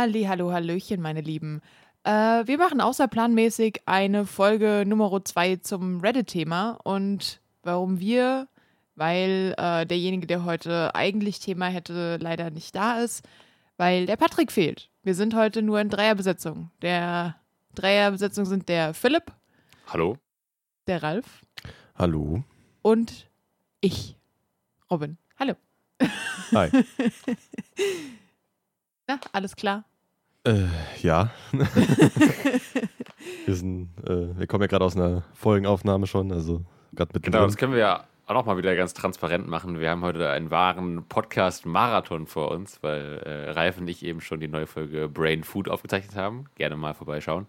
[0.00, 1.60] Ali, hallo, hallöchen, meine Lieben.
[2.04, 2.10] Äh,
[2.46, 6.78] wir machen außerplanmäßig eine Folge Nummer 2 zum Reddit-Thema.
[6.84, 8.48] Und warum wir?
[8.94, 13.28] Weil äh, derjenige, der heute eigentlich Thema hätte, leider nicht da ist,
[13.76, 14.88] weil der Patrick fehlt.
[15.02, 16.70] Wir sind heute nur in Dreierbesetzung.
[16.80, 17.36] Der
[17.74, 19.24] Dreierbesetzung sind der Philipp,
[19.88, 20.16] Hallo?
[20.86, 21.42] der Ralf
[21.94, 22.42] Hallo.
[22.80, 23.28] und
[23.82, 24.16] ich,
[24.90, 25.18] Robin.
[25.38, 25.56] Hallo.
[26.54, 26.70] Hi.
[29.06, 29.84] Na, alles klar?
[30.44, 30.66] Äh,
[31.00, 31.30] ja.
[33.46, 37.44] wir sind, äh, wir kommen ja gerade aus einer Folgenaufnahme schon, also gerade mit Genau,
[37.44, 39.80] das können wir ja auch noch mal wieder ganz transparent machen.
[39.80, 44.38] Wir haben heute einen wahren Podcast-Marathon vor uns, weil äh, Ralf und ich eben schon
[44.38, 46.44] die neue Folge Brain Food aufgezeichnet haben.
[46.54, 47.48] Gerne mal vorbeischauen.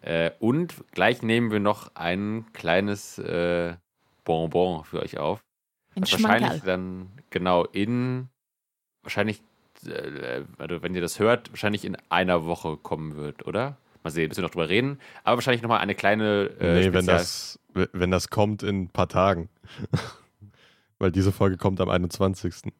[0.00, 3.74] Äh, und gleich nehmen wir noch ein kleines äh,
[4.24, 5.44] Bonbon für euch auf.
[5.94, 8.28] Ein wahrscheinlich dann genau in,
[9.02, 9.42] wahrscheinlich,
[10.58, 13.76] also wenn ihr das hört, wahrscheinlich in einer Woche kommen wird, oder?
[14.02, 15.00] Mal sehen, müssen wir noch drüber reden.
[15.22, 16.50] Aber wahrscheinlich nochmal eine kleine.
[16.60, 19.48] Äh, nee, wenn das, wenn das kommt in ein paar Tagen.
[20.98, 22.72] Weil diese Folge kommt am 21.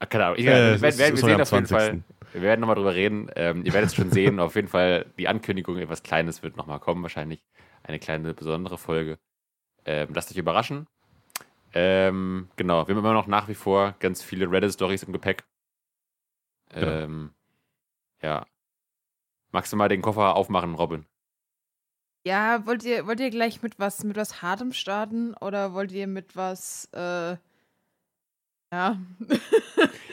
[0.00, 0.38] Ah, keine Ahnung.
[0.38, 1.76] Ich, Äh, wir, werden- wir, sehen auf jeden 20..
[1.76, 2.02] Fall.
[2.32, 3.30] Wir werden nochmal drüber reden.
[3.36, 4.38] Ähm, ihr werdet es schon sehen.
[4.38, 7.02] Auf jeden Fall die Ankündigung, etwas Kleines wird nochmal kommen.
[7.02, 7.40] Wahrscheinlich
[7.82, 9.18] eine kleine besondere Folge.
[9.84, 10.86] Ähm, lasst euch überraschen.
[11.74, 15.44] Ähm, genau, wir haben immer noch nach wie vor ganz viele Reddit-Stories im Gepäck.
[16.70, 16.86] Genau.
[16.86, 17.34] Ähm,
[18.22, 18.46] ja.
[19.50, 21.06] Magst du mal den Koffer aufmachen, Robin?
[22.26, 26.06] Ja, wollt ihr, wollt ihr gleich mit was, mit was Hartem starten oder wollt ihr
[26.06, 26.98] mit was, äh,
[27.30, 27.38] ja,
[28.70, 28.98] Ja,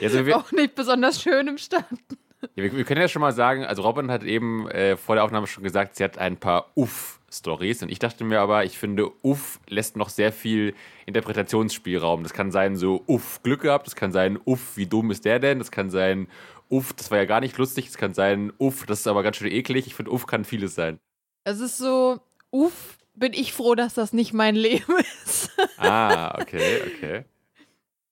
[0.01, 2.17] also wir, auch nicht besonders schönem starten?
[2.55, 5.23] Ja, wir, wir können ja schon mal sagen, also Robin hat eben äh, vor der
[5.23, 7.83] Aufnahme schon gesagt, sie hat ein paar Uff-Stories.
[7.83, 10.73] Und ich dachte mir aber, ich finde, Uff lässt noch sehr viel
[11.05, 12.23] Interpretationsspielraum.
[12.23, 13.87] Das kann sein, so Uff, Glück gehabt.
[13.87, 15.59] Das kann sein, Uff, wie dumm ist der denn?
[15.59, 16.27] Das kann sein,
[16.69, 17.87] Uff, das war ja gar nicht lustig.
[17.87, 19.87] Das kann sein, Uff, das ist aber ganz schön eklig.
[19.87, 20.99] Ich finde, Uff kann vieles sein.
[21.43, 22.19] Es ist so,
[22.51, 25.51] uff, bin ich froh, dass das nicht mein Leben ist.
[25.77, 27.25] Ah, okay, okay.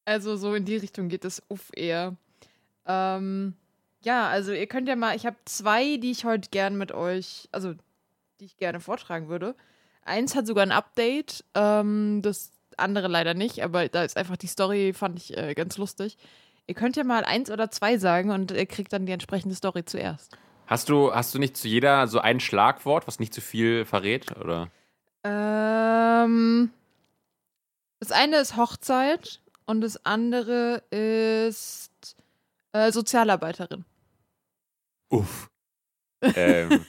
[0.05, 2.15] Also so in die Richtung geht es uff eher.
[2.85, 3.55] Ähm,
[4.03, 7.49] ja, also ihr könnt ja mal, ich habe zwei, die ich heute gern mit euch,
[7.51, 7.73] also
[8.39, 9.55] die ich gerne vortragen würde.
[10.03, 14.47] Eins hat sogar ein Update, ähm, das andere leider nicht, aber da ist einfach die
[14.47, 16.17] Story, fand ich äh, ganz lustig.
[16.67, 19.85] Ihr könnt ja mal eins oder zwei sagen und ihr kriegt dann die entsprechende Story
[19.85, 20.37] zuerst.
[20.67, 24.35] Hast du, hast du nicht zu jeder so ein Schlagwort, was nicht zu viel verrät?
[24.37, 24.69] Oder?
[25.23, 26.71] Ähm,
[27.99, 32.15] das eine ist Hochzeit und das andere ist
[32.71, 33.85] äh, Sozialarbeiterin.
[35.13, 35.47] Uff.
[36.35, 36.85] ähm,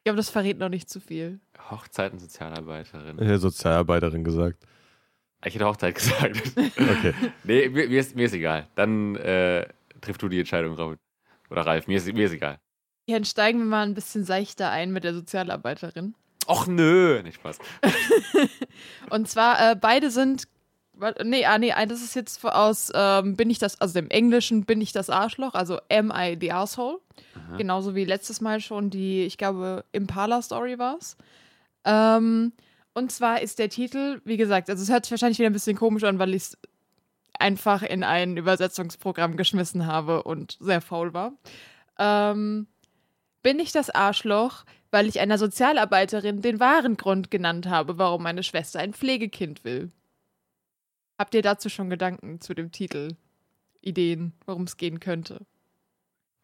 [0.00, 1.40] Ich glaube, das verrät noch nicht zu viel.
[1.70, 3.18] Hochzeiten-Sozialarbeiterin.
[3.18, 4.64] Ich hätte Sozialarbeiterin gesagt.
[5.44, 6.40] Ich hätte Hochzeit gesagt.
[6.56, 7.14] Okay.
[7.44, 8.66] nee, mir, mir, ist, mir ist egal.
[8.74, 9.66] Dann äh,
[10.00, 10.98] triffst du die Entscheidung, Robin.
[11.50, 12.58] Oder Ralf, mir ist, mir ist egal.
[13.06, 16.14] Hier steigen wir mal ein bisschen seichter ein mit der Sozialarbeiterin.
[16.46, 17.22] Och nö.
[17.22, 17.58] Nicht Spaß.
[19.10, 20.44] Und zwar, äh, beide sind.
[21.24, 24.80] Nee, ah, nee, das ist jetzt aus, ähm, bin ich das, also im Englischen bin
[24.80, 26.98] ich das Arschloch, also am I the asshole.
[27.56, 31.16] Genauso wie letztes Mal schon die, ich glaube, Impala-Story war es.
[31.84, 32.52] Ähm,
[32.94, 35.76] und zwar ist der Titel, wie gesagt, also es hört sich wahrscheinlich wieder ein bisschen
[35.76, 36.58] komisch an, weil ich es
[37.38, 41.32] einfach in ein Übersetzungsprogramm geschmissen habe und sehr faul war.
[41.98, 42.66] Ähm,
[43.42, 48.42] bin ich das Arschloch, weil ich einer Sozialarbeiterin den wahren Grund genannt habe, warum meine
[48.42, 49.90] Schwester ein Pflegekind will?
[51.20, 53.14] Habt ihr dazu schon Gedanken zu dem Titel?
[53.82, 55.44] Ideen, worum es gehen könnte?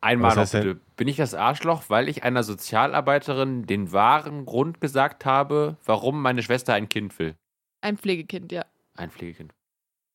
[0.02, 0.78] Einmal noch bitte.
[0.96, 6.42] Bin ich das Arschloch, weil ich einer Sozialarbeiterin den wahren Grund gesagt habe, warum meine
[6.42, 7.36] Schwester ein Kind will?
[7.80, 8.66] Ein Pflegekind, ja.
[8.96, 9.54] Ein Pflegekind.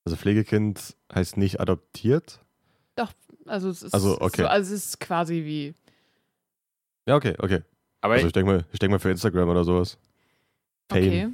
[0.06, 2.40] Also Pflegekind heißt nicht adoptiert?
[3.48, 4.44] Also es ist, Also, okay.
[4.44, 5.74] so, also es ist quasi wie.
[7.08, 7.64] Ja, okay, okay.
[8.02, 9.98] Aber Also ich denke mal, ich denk mal für Instagram oder sowas.
[10.92, 11.02] Fame.
[11.08, 11.30] Okay.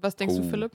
[0.00, 0.42] Was denkst Oh.
[0.42, 0.70] du, Philipp?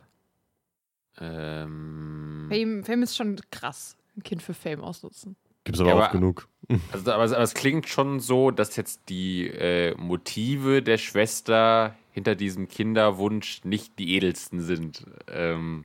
[1.19, 3.98] Ähm, Fame, Fame ist schon krass.
[4.18, 5.36] Ein Kind für Fame ausnutzen.
[5.63, 6.48] Gibt's aber Ja, auch aber- genug.
[6.92, 12.36] Also, aber, aber es klingt schon so, dass jetzt die äh, Motive der Schwester hinter
[12.36, 15.04] diesem Kinderwunsch nicht die edelsten sind.
[15.27, 15.83] Ähm,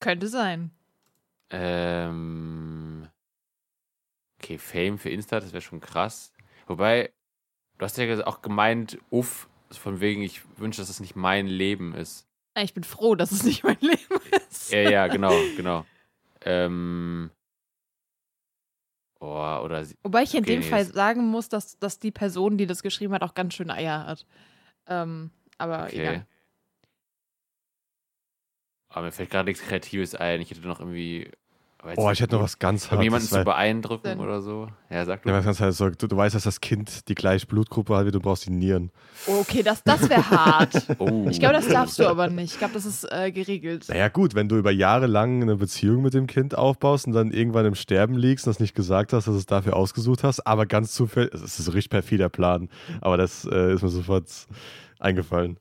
[0.00, 0.72] Könnte sein.
[1.50, 3.06] ähm,
[4.42, 6.32] okay, Fame für Insta, das wäre schon krass.
[6.66, 7.12] Wobei,
[7.78, 11.94] du hast ja auch gemeint, uff, von wegen, ich wünsche, dass es nicht mein Leben
[11.94, 12.26] ist.
[12.56, 14.72] Ja, Ich bin froh, dass es nicht mein Leben ist.
[14.72, 15.84] Ja, ja, genau, genau.
[16.42, 17.30] Ähm.
[19.20, 21.98] Oh, oder sie- Wobei ich in Okay, dem nee, Fall ist- sagen muss, dass, dass
[21.98, 24.26] die Person, die das geschrieben hat, auch ganz schöne Eier hat.
[24.86, 26.00] Ähm, aber okay.
[26.00, 26.26] egal.
[28.88, 30.40] Aber mir fällt gerade nichts Kreatives ein.
[30.40, 31.30] Ich hätte noch irgendwie.
[31.86, 33.38] Weiß Oh, ich hätte noch was ganz Um jemanden Hartes.
[33.38, 34.68] zu beeindrucken oder so.
[34.90, 35.28] Ja, sag du.
[35.30, 35.78] Ja, was ganz Hartes.
[35.78, 38.50] So, du, du weißt, dass das Kind die gleiche Blutgruppe hat, wie du brauchst die
[38.50, 38.90] Nieren.
[39.26, 40.86] Oh, okay, das, das wäre hart.
[40.98, 41.26] Oh.
[41.30, 42.52] Ich glaube, das darfst du aber nicht.
[42.52, 43.86] Ich glaube, das ist äh, geregelt.
[43.88, 47.30] Naja, gut, wenn du über Jahre lang eine Beziehung mit dem Kind aufbaust und dann
[47.30, 50.46] irgendwann im Sterben liegst und das nicht gesagt hast, dass du es dafür ausgesucht hast,
[50.46, 52.68] aber ganz zufällig, es ist ein richtig perfider Plan,
[53.00, 54.26] aber das äh, ist mir sofort
[54.98, 55.58] eingefallen.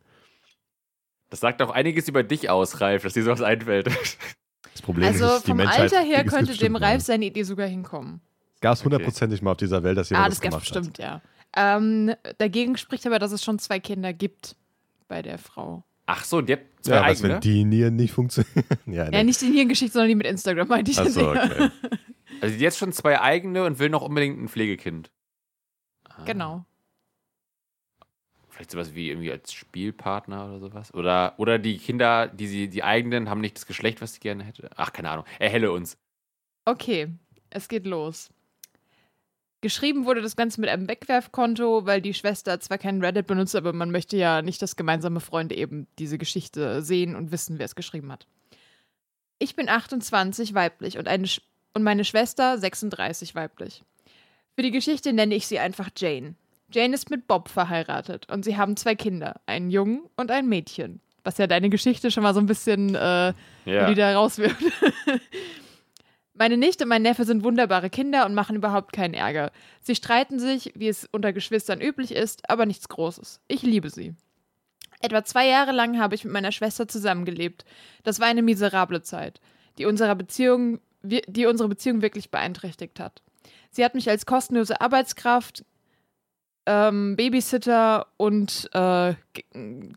[1.29, 3.89] Das sagt auch einiges über dich aus, Ralf, dass dir sowas einfällt.
[4.75, 7.43] Das Problem Also ist, die vom Menschheit Alter her ist könnte dem Ralf seine Idee
[7.43, 8.19] sogar hinkommen.
[8.59, 11.21] Gab es hundertprozentig mal auf dieser Welt, dass jemand Ah, das das gemacht bestimmt, ja.
[11.55, 14.57] Ähm, dagegen spricht aber, dass es schon zwei Kinder gibt
[15.07, 15.85] bei der Frau.
[16.07, 17.33] Ach so, und die hat zwei Ja, was, eigene.
[17.35, 18.65] wenn die Nieren nicht funktionieren?
[18.85, 19.15] ja, nee.
[19.17, 20.99] Ja, nicht die Nierengeschichte, sondern die mit Instagram, meinte ich.
[20.99, 21.51] Achso, jetzt.
[21.51, 21.69] okay.
[22.41, 25.09] Also die hat jetzt schon zwei eigene und will noch unbedingt ein Pflegekind.
[26.09, 26.23] Ah.
[26.25, 26.65] Genau.
[28.55, 30.93] Vielleicht sowas wie irgendwie als Spielpartner oder sowas.
[30.93, 34.45] Oder, oder die Kinder, die sie, die eigenen, haben nicht das Geschlecht, was sie gerne
[34.45, 34.69] hätte.
[34.77, 35.25] Ach, keine Ahnung.
[35.39, 35.97] Erhelle uns.
[36.63, 37.09] Okay,
[37.49, 38.29] es geht los.
[39.59, 43.73] Geschrieben wurde das Ganze mit einem Wegwerfkonto, weil die Schwester zwar keinen Reddit benutzt, aber
[43.73, 47.75] man möchte ja nicht, dass gemeinsame Freunde eben diese Geschichte sehen und wissen, wer es
[47.75, 48.25] geschrieben hat.
[49.37, 51.41] Ich bin 28 weiblich und, eine Sch
[51.73, 53.83] und meine Schwester 36 weiblich.
[54.55, 56.35] Für die Geschichte nenne ich sie einfach Jane.
[56.75, 60.99] Jane ist mit Bob verheiratet und sie haben zwei Kinder, einen Jungen und ein Mädchen.
[61.23, 63.33] Was ja deine Geschichte schon mal so ein bisschen äh,
[63.65, 63.87] Ja.
[63.89, 64.57] die da rauswirft.
[66.33, 69.51] Meine Nichte und mein Neffe sind wunderbare Kinder und machen überhaupt keinen Ärger.
[69.79, 73.39] Sie streiten sich, wie es unter Geschwistern üblich ist, aber nichts Großes.
[73.47, 74.15] Ich liebe sie.
[74.99, 77.63] Etwa zwei Jahre lang habe ich mit meiner Schwester zusammengelebt.
[78.03, 79.39] Das war eine miserable Zeit,
[79.77, 83.21] die, unserer Beziehung, die unsere Beziehung wirklich beeinträchtigt hat.
[83.71, 85.63] Sie hat mich als kostenlose Arbeitskraft,
[86.65, 89.13] ähm, Babysitter und äh,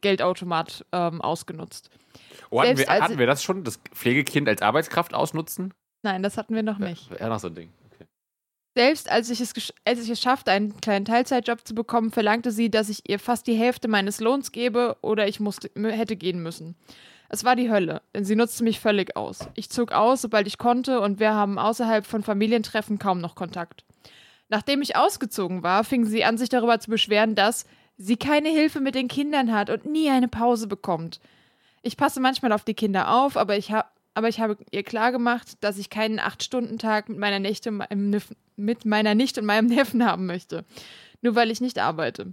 [0.00, 1.90] Geldautomat ähm, ausgenutzt.
[2.50, 3.64] Oh, hatten, Selbst wir, hatten wir das schon?
[3.64, 5.74] Das Pflegekind als Arbeitskraft ausnutzen?
[6.02, 7.10] Nein, das hatten wir noch nicht.
[7.18, 7.70] Ja, noch so ein Ding.
[7.92, 8.06] Okay.
[8.76, 9.52] Selbst als ich, es
[9.84, 13.46] als ich es schaffte, einen kleinen Teilzeitjob zu bekommen, verlangte sie, dass ich ihr fast
[13.46, 16.76] die Hälfte meines Lohns gebe oder ich musste, hätte gehen müssen.
[17.28, 19.48] Es war die Hölle, denn sie nutzte mich völlig aus.
[19.54, 23.84] Ich zog aus, sobald ich konnte, und wir haben außerhalb von Familientreffen kaum noch Kontakt.
[24.48, 27.66] Nachdem ich ausgezogen war, fing sie an, sich darüber zu beschweren, dass
[27.96, 31.20] sie keine Hilfe mit den Kindern hat und nie eine Pause bekommt.
[31.82, 33.84] Ich passe manchmal auf die Kinder auf, aber ich, ha
[34.14, 38.36] aber ich habe ihr klargemacht, dass ich keinen Acht-Stunden-Tag mit meiner Nichte und meinem Neffen-
[38.56, 40.64] mit meiner Nichte und meinem Neffen haben möchte.
[41.22, 42.32] Nur weil ich nicht arbeite.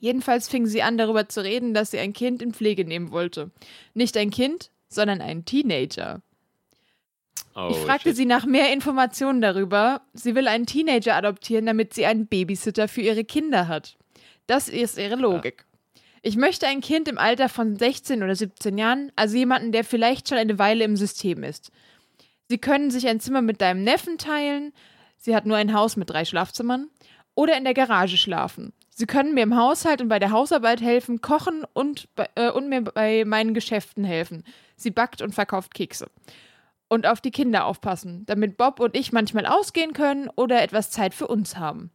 [0.00, 3.50] Jedenfalls fing sie an, darüber zu reden, dass sie ein Kind in Pflege nehmen wollte.
[3.94, 6.20] Nicht ein Kind, sondern einen Teenager.
[7.58, 8.16] Oh, ich fragte shit.
[8.16, 10.02] sie nach mehr Informationen darüber.
[10.14, 13.96] Sie will einen Teenager adoptieren, damit sie einen Babysitter für ihre Kinder hat.
[14.46, 15.64] Das ist ihre Logik.
[16.22, 20.28] Ich möchte ein Kind im Alter von 16 oder 17 Jahren, also jemanden, der vielleicht
[20.28, 21.72] schon eine Weile im System ist.
[22.48, 24.72] Sie können sich ein Zimmer mit deinem Neffen teilen.
[25.16, 26.88] Sie hat nur ein Haus mit drei Schlafzimmern.
[27.34, 28.72] Oder in der Garage schlafen.
[28.90, 32.68] Sie können mir im Haushalt und bei der Hausarbeit helfen, kochen und, bei, äh, und
[32.68, 34.44] mir bei meinen Geschäften helfen.
[34.76, 36.06] Sie backt und verkauft Kekse
[36.88, 41.14] und auf die Kinder aufpassen, damit Bob und ich manchmal ausgehen können oder etwas Zeit
[41.14, 41.90] für uns haben.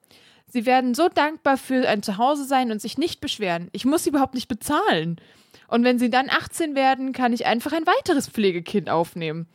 [0.48, 3.70] Sie werden so dankbar für ein Zuhause sein und sich nicht beschweren.
[3.72, 5.20] Ich muss sie überhaupt nicht bezahlen.
[5.68, 9.48] Und wenn sie dann 18 werden, kann ich einfach ein weiteres Pflegekind aufnehmen.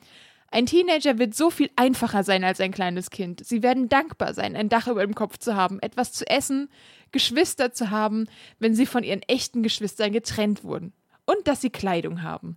[0.51, 3.45] Ein Teenager wird so viel einfacher sein als ein kleines Kind.
[3.45, 6.71] Sie werden dankbar sein, ein Dach über dem Kopf zu haben, etwas zu essen,
[7.13, 8.27] Geschwister zu haben,
[8.59, 10.95] wenn sie von ihren echten Geschwistern getrennt wurden.
[11.27, 12.57] Und dass sie Kleidung haben.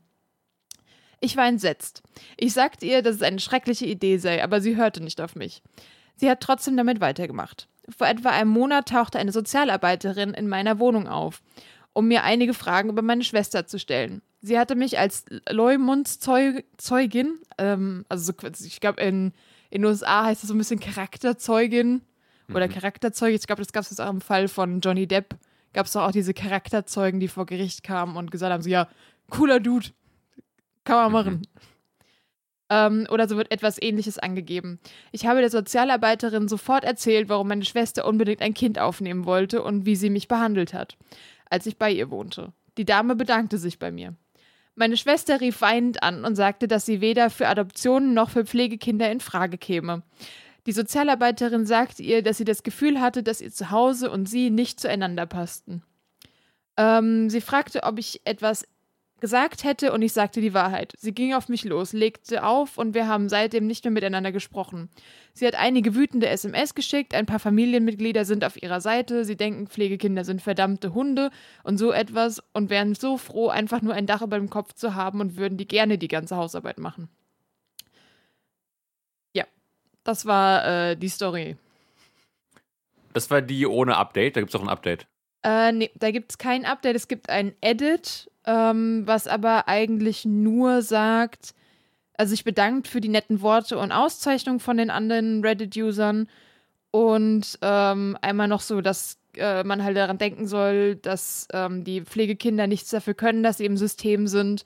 [1.21, 2.01] Ich war entsetzt.
[2.35, 5.61] Ich sagte ihr, dass es eine schreckliche Idee sei, aber sie hörte nicht auf mich.
[6.15, 7.67] Sie hat trotzdem damit weitergemacht.
[7.95, 11.41] Vor etwa einem Monat tauchte eine Sozialarbeiterin in meiner Wohnung auf,
[11.93, 14.21] um mir einige Fragen über meine Schwester zu stellen.
[14.41, 19.33] Sie hatte mich als Leumundszeugin, ähm, also so, ich glaube in,
[19.69, 22.01] in den USA heißt das so ein bisschen Charakterzeugin
[22.51, 23.35] oder Charakterzeuge.
[23.35, 25.35] Ich glaube, das gab es jetzt auch im Fall von Johnny Depp.
[25.73, 28.87] Gab es doch auch diese Charakterzeugen, die vor Gericht kamen und gesagt haben, so ja,
[29.29, 29.89] cooler Dude,
[30.83, 31.41] kann man machen.
[32.69, 34.79] Ähm, oder so wird etwas ähnliches angegeben.
[35.11, 39.85] Ich habe der Sozialarbeiterin sofort erzählt, warum meine Schwester unbedingt ein Kind aufnehmen wollte und
[39.85, 40.97] wie sie mich behandelt hat,
[41.49, 42.53] als ich bei ihr wohnte.
[42.77, 44.15] Die Dame bedankte sich bei mir.
[44.75, 49.11] Meine Schwester rief weinend an und sagte, dass sie weder für Adoptionen noch für Pflegekinder
[49.11, 50.03] in Frage käme.
[50.65, 54.79] Die Sozialarbeiterin sagte ihr, dass sie das Gefühl hatte, dass ihr Zuhause und sie nicht
[54.79, 55.83] zueinander passten.
[56.77, 58.65] Ähm, sie fragte, ob ich etwas
[59.21, 60.93] gesagt hätte und ich sagte die Wahrheit.
[60.97, 64.89] Sie ging auf mich los, legte auf und wir haben seitdem nicht mehr miteinander gesprochen.
[65.33, 69.67] Sie hat einige wütende SMS geschickt, ein paar Familienmitglieder sind auf ihrer Seite, sie denken,
[69.67, 71.29] Pflegekinder sind verdammte Hunde
[71.63, 74.95] und so etwas und wären so froh, einfach nur ein Dach über dem Kopf zu
[74.95, 77.07] haben und würden die gerne die ganze Hausarbeit machen.
[79.33, 79.45] Ja,
[80.03, 81.55] das war äh, die Story.
[83.13, 84.35] Das war die ohne Update.
[84.35, 85.07] Da gibt es auch ein Update.
[85.43, 86.95] Äh, nee, da gibt es kein Update.
[86.95, 91.53] Es gibt ein Edit, ähm, was aber eigentlich nur sagt,
[92.13, 96.27] also sich bedankt für die netten Worte und Auszeichnungen von den anderen Reddit-Usern
[96.91, 102.01] und ähm, einmal noch so, dass äh, man halt daran denken soll, dass ähm, die
[102.01, 104.65] Pflegekinder nichts dafür können, dass sie im System sind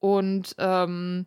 [0.00, 1.26] und ähm,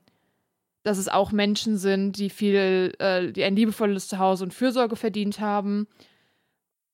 [0.83, 5.39] dass es auch Menschen sind, die viel, äh, die ein liebevolles Zuhause und Fürsorge verdient
[5.39, 5.87] haben.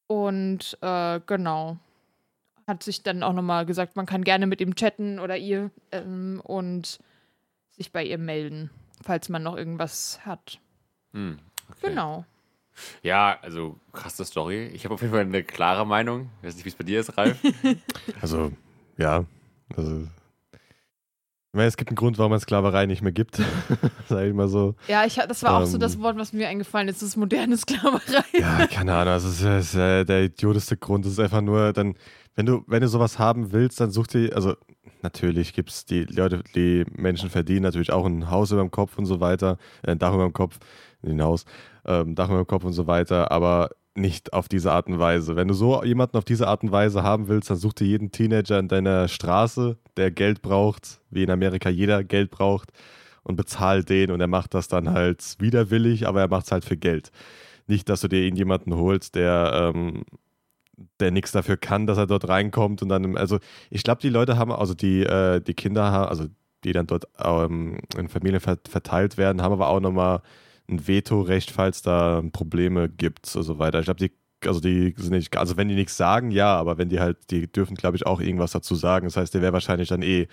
[0.09, 1.77] Und äh, genau.
[2.65, 6.41] Hat sich dann auch nochmal gesagt, man kann gerne mit ihm chatten oder ihr ähm,
[6.43, 6.99] und
[7.69, 8.71] sich bei ihr melden,
[9.03, 10.59] falls man noch irgendwas hat.
[11.13, 11.37] Hm,
[11.69, 11.89] okay.
[11.89, 12.25] Genau.
[13.03, 14.65] Ja, also krasse Story.
[14.73, 16.31] Ich habe auf jeden Fall eine klare Meinung.
[16.41, 17.37] Ich weiß nicht, wie es bei dir ist, Ralf.
[18.21, 18.51] Also,
[18.97, 19.25] ja.
[19.75, 20.07] Also,
[21.51, 23.37] ich meine, es gibt einen Grund, warum es Sklaverei nicht mehr gibt.
[24.07, 24.75] Sag ich mal so.
[24.87, 25.79] Ja, ich, das war auch so Ähm.
[25.81, 27.01] das Wort, was mir eingefallen ist.
[27.01, 28.23] Das ist moderne Sklaverei.
[28.39, 29.13] Ja, keine Ahnung.
[29.15, 31.05] Das ist, das ist äh, der idioteste Grund.
[31.05, 31.95] Das ist einfach nur, dann,
[32.35, 34.53] wenn du, wenn du sowas haben willst, dann such dir, also
[35.01, 38.97] natürlich gibt es die Leute, die Menschen verdienen natürlich auch ein Haus über dem Kopf
[38.99, 40.59] und so weiter, äh, ein Dach über dem Kopf,
[41.03, 41.45] ein Haus,
[41.85, 45.35] ähm, Dach über dem Kopf und so weiter, aber nicht auf diese Art und Weise.
[45.35, 48.11] Wenn du so jemanden auf diese Art und Weise haben willst, dann such dir jeden
[48.11, 52.71] Teenager in deiner Straße, der Geld braucht, wie in Amerika jeder Geld braucht
[53.23, 56.65] und bezahl den und er macht das dann halt widerwillig, aber er macht es halt
[56.65, 57.11] für Geld.
[57.67, 60.03] Nicht, dass du dir irgendjemanden holst, der, ähm,
[60.99, 64.37] der nichts dafür kann, dass er dort reinkommt und dann, also ich glaube, die Leute
[64.37, 66.25] haben, also die, äh, die Kinder, also
[66.63, 70.21] die dann dort ähm, in Familien ver verteilt werden, haben aber auch nochmal
[70.69, 73.79] ein Vetorecht, falls da Probleme gibt und so weiter.
[73.79, 74.11] Ich glaube, die,
[74.47, 77.51] also die sind nicht, also wenn die nichts sagen, ja, aber wenn die halt, die
[77.51, 79.05] dürfen, glaube ich, auch irgendwas dazu sagen.
[79.05, 80.27] Das heißt, der wäre wahrscheinlich dann eh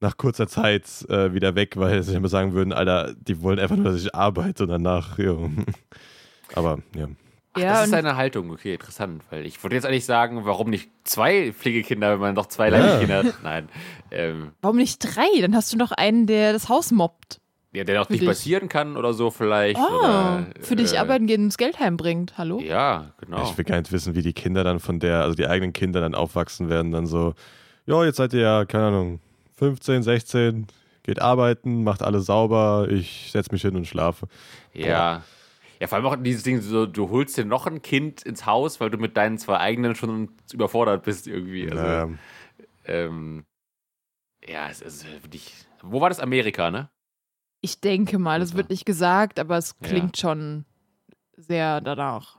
[0.00, 3.76] nach kurzer Zeit äh, wieder weg, weil sie immer sagen würden, Alter, die wollen einfach
[3.76, 5.34] nur, dass ich arbeite und danach, ja.
[6.54, 7.08] Aber ja.
[7.54, 8.50] Ach, Ja, das ist deine Haltung.
[8.50, 9.22] Okay, interessant.
[9.30, 12.98] Weil ich wollte jetzt eigentlich sagen, warum nicht zwei Pflegekinder, wenn man doch zwei Ja.
[13.00, 13.34] Kinder hat?
[13.42, 13.68] Nein.
[14.10, 15.40] Ähm, Warum nicht drei?
[15.40, 17.40] Dann hast du noch einen, der das Haus mobbt.
[17.78, 18.28] Ja, der auch nicht dich.
[18.28, 19.78] passieren kann oder so vielleicht.
[19.78, 22.36] Oh, oder, für dich äh, arbeiten gehen und das Geld heimbringt.
[22.36, 22.60] Hallo?
[22.60, 23.44] Ja, genau.
[23.44, 26.00] Ich will gar nicht wissen, wie die Kinder dann von der, also die eigenen Kinder
[26.00, 27.34] dann aufwachsen werden, dann so,
[27.86, 29.20] ja, jetzt seid ihr ja, keine Ahnung,
[29.56, 30.66] 15, 16,
[31.04, 34.26] geht arbeiten, macht alles sauber, ich setze mich hin und schlafe.
[34.74, 35.22] Ja.
[35.80, 38.80] Ja, vor allem auch dieses Ding, so, du holst dir noch ein Kind ins Haus,
[38.80, 41.70] weil du mit deinen zwei eigenen schon überfordert bist irgendwie.
[41.70, 42.08] Also, Naja,
[42.86, 43.44] ähm,
[44.44, 45.52] ja, es ist wirklich.
[45.82, 46.18] Wo war das?
[46.18, 46.90] Amerika, ne?
[47.60, 48.58] Ich denke mal, es Super.
[48.58, 49.88] wird nicht gesagt, aber es Ja.
[49.88, 50.64] klingt schon
[51.36, 52.38] sehr danach.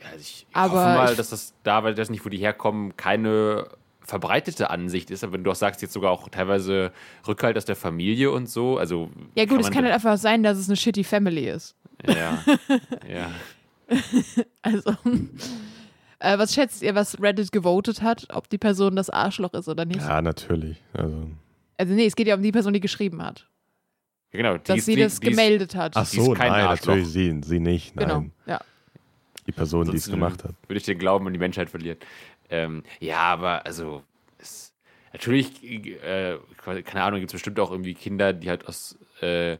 [0.00, 2.38] Ja, also ich Aber hoffe mal, ich- dass das da, weil das nicht, wo die
[2.38, 3.68] herkommen, keine
[4.00, 5.22] verbreitete Ansicht ist.
[5.22, 6.92] Aber wenn du auch sagst, jetzt sogar auch teilweise
[7.26, 9.10] Rückhalt aus der Familie und so, also.
[9.34, 11.76] Ja gut, es man kann halt einfach sein, dass es eine shitty Family ist.
[12.06, 12.42] Ja,
[13.08, 13.30] ja.
[14.62, 14.90] Also,
[16.20, 19.84] äh, was schätzt ihr, was Reddit gewotet hat, ob die Person das Arschloch ist oder
[19.84, 20.00] nicht?
[20.00, 20.82] ja, natürlich.
[20.92, 21.30] Also,
[21.76, 23.47] Also nee, es geht ja um die Person, die geschrieben hat.
[24.32, 25.96] Ja, Genau, die Dass ist- sie die- das die ist- gemeldet hat.
[25.96, 26.88] ach ist so, kein nein, Arschloch.
[26.94, 28.06] natürlich sie, sie nicht, nein.
[28.08, 28.60] genau, ja.
[29.46, 30.54] Die Person, die es Sonst, gemacht hat.
[30.66, 31.96] Würde ich den Glauben an die Menschheit verlieren.
[32.50, 34.02] Ähm, ja, aber also,
[34.38, 34.74] es,
[35.14, 36.36] natürlich, äh,
[36.84, 39.56] keine Ahnung, gibt es bestimmt auch irgendwie Kinder, die halt aus, äh,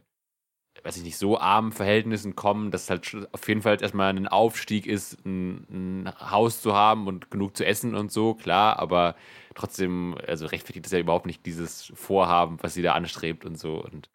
[0.83, 4.27] weiß ich nicht, so armen Verhältnissen kommen, dass es halt auf jeden Fall erstmal ein
[4.27, 9.15] Aufstieg ist, ein, ein Haus zu haben und genug zu essen und so, klar, aber
[9.55, 13.83] trotzdem, also rechtfertigt es ja überhaupt nicht dieses Vorhaben, was sie da anstrebt und so.
[13.83, 14.09] Und,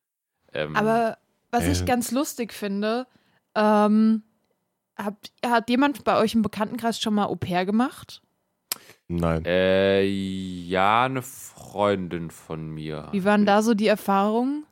[0.55, 1.19] ähm, Aber
[1.51, 1.85] was ich Äh.
[1.85, 3.07] ganz lustig finde,
[3.55, 4.23] ähm,
[4.97, 8.23] habt, hat jemand bei euch im Bekanntenkreis schon mal Au pair gemacht?
[9.07, 9.45] Nein.
[9.45, 13.09] äh, ja, eine Freundin von mir.
[13.13, 14.65] Wie waren da so die Erfahrungen?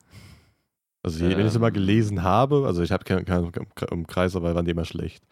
[1.03, 3.51] Also, wenn ich es mal ähm, gelesen habe, also ich habe keinen keinen
[3.91, 5.23] im Kreis, aber waren die immer schlecht.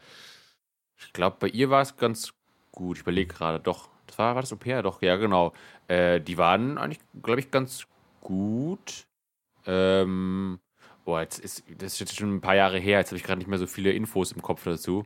[0.97, 2.33] Ich glaube, bei ihr war es ganz
[2.71, 2.97] gut.
[2.97, 3.89] Ich überlege gerade, doch.
[4.07, 4.83] Das war, war das Au pair?
[4.83, 5.53] Doch, ja, genau.
[5.87, 7.87] Äh, die waren eigentlich, glaube ich, ganz
[8.19, 9.07] gut.
[9.65, 10.59] Ähm,
[11.05, 12.99] boah, jetzt ist, das ist jetzt schon ein paar Jahre her.
[12.99, 15.05] Jetzt habe ich gerade nicht mehr so viele Infos im Kopf dazu.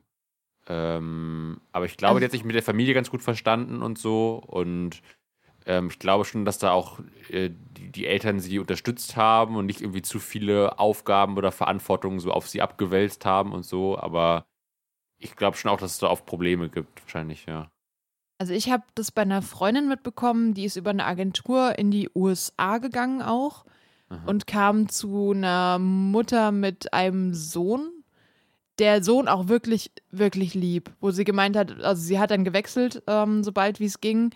[0.67, 3.97] Ähm, aber ich glaube, Also- die hat sich mit der Familie ganz gut verstanden und
[3.97, 4.41] so.
[4.45, 5.01] Und
[5.67, 9.65] ähm, ich glaube schon, dass da auch äh, die, die Eltern sie unterstützt haben und
[9.65, 13.97] nicht irgendwie zu viele Aufgaben oder Verantwortungen so auf sie abgewälzt haben und so.
[13.97, 14.45] Aber
[15.17, 17.69] ich glaube schon auch, dass es da oft Probleme gibt, wahrscheinlich, ja.
[18.37, 22.09] Also ich habe das bei einer Freundin mitbekommen, die ist über eine Agentur in die
[22.13, 23.65] USA gegangen auch
[24.25, 27.91] und kam zu einer Mutter mit einem Sohn.
[28.77, 33.03] Der Sohn auch wirklich, wirklich lieb, wo sie gemeint hat, also sie hat dann gewechselt,
[33.07, 34.31] ähm, sobald wie es ging,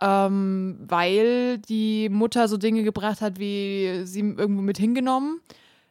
[0.00, 5.40] ähm, weil die Mutter so Dinge gebracht hat, wie sie irgendwo mit hingenommen.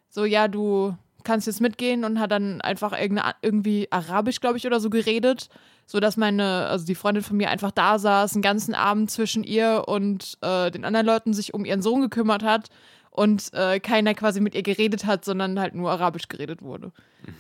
[0.10, 2.94] So, ja, du kannst jetzt mitgehen und hat dann einfach
[3.42, 5.50] irgendwie Arabisch, glaube ich, oder so geredet,
[5.86, 9.44] so dass meine, also die Freundin von mir einfach da saß, einen ganzen Abend zwischen
[9.44, 12.70] ihr und äh, den anderen Leuten sich um ihren Sohn gekümmert hat
[13.16, 16.92] und äh, keiner quasi mit ihr geredet hat, sondern halt nur Arabisch geredet wurde.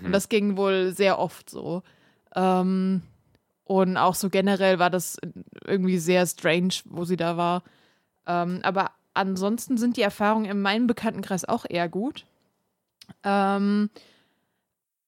[0.01, 1.83] Und das ging wohl sehr oft so.
[2.33, 3.01] Ähm,
[3.65, 5.17] und auch so generell war das
[5.65, 7.63] irgendwie sehr strange, wo sie da war.
[8.25, 12.25] Ähm, aber ansonsten sind die Erfahrungen in meinem Bekanntenkreis auch eher gut.
[13.23, 13.89] Ähm,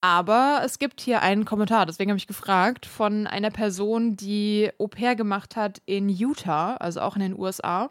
[0.02, 4.88] aber es gibt hier einen Kommentar, deswegen habe ich gefragt, von einer Person, die Au
[4.88, 7.90] pair gemacht hat in Utah, also auch in den USA.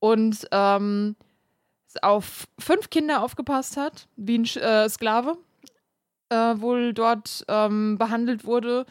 [0.00, 1.16] Und ähm,
[2.02, 5.36] auf fünf Kinder aufgepasst hat, wie ein äh, Sklave,
[6.28, 8.86] äh, wohl dort ähm, behandelt wurde.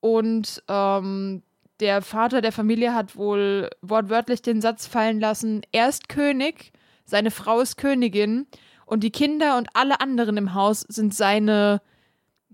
[0.00, 1.42] Und ähm,
[1.80, 6.72] der Vater der Familie hat wohl wortwörtlich den Satz fallen lassen: Er ist König,
[7.04, 8.46] seine Frau ist Königin
[8.84, 11.80] und die Kinder und alle anderen im Haus sind seine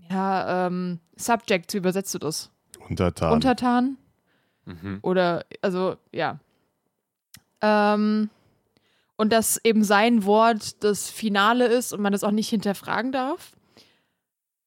[0.09, 2.51] ja, ähm, Subjects, wie übersetzt du das?
[2.89, 3.33] Untertan.
[3.33, 3.97] Untertan?
[4.65, 4.99] Mhm.
[5.01, 6.39] Oder, also, ja.
[7.61, 8.29] Ähm,
[9.23, 13.53] und dass eben sein Wort das Finale ist und man das auch nicht hinterfragen darf.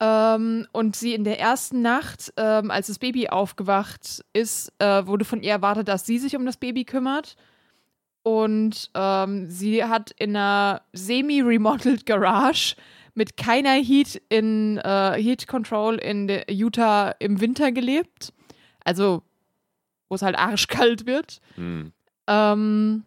[0.01, 5.27] Ähm, und sie in der ersten Nacht, ähm, als das Baby aufgewacht ist, äh, wurde
[5.27, 7.37] von ihr erwartet, dass sie sich um das Baby kümmert.
[8.23, 12.77] Und ähm, sie hat in einer semi-remodeled Garage
[13.13, 18.33] mit keiner Heat in äh, Heat Control in Utah im Winter gelebt.
[18.85, 19.23] Also,
[20.09, 21.43] wo es halt arschkalt wird.
[21.57, 21.93] Hm.
[22.27, 23.05] Ähm,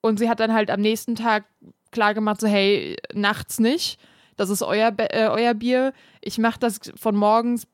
[0.00, 1.44] und sie hat dann halt am nächsten Tag
[1.90, 4.00] klar gemacht, so hey, nachts nicht.
[4.36, 5.92] Das ist euer, äh, euer Bier.
[6.20, 7.66] Ich mache das von morgens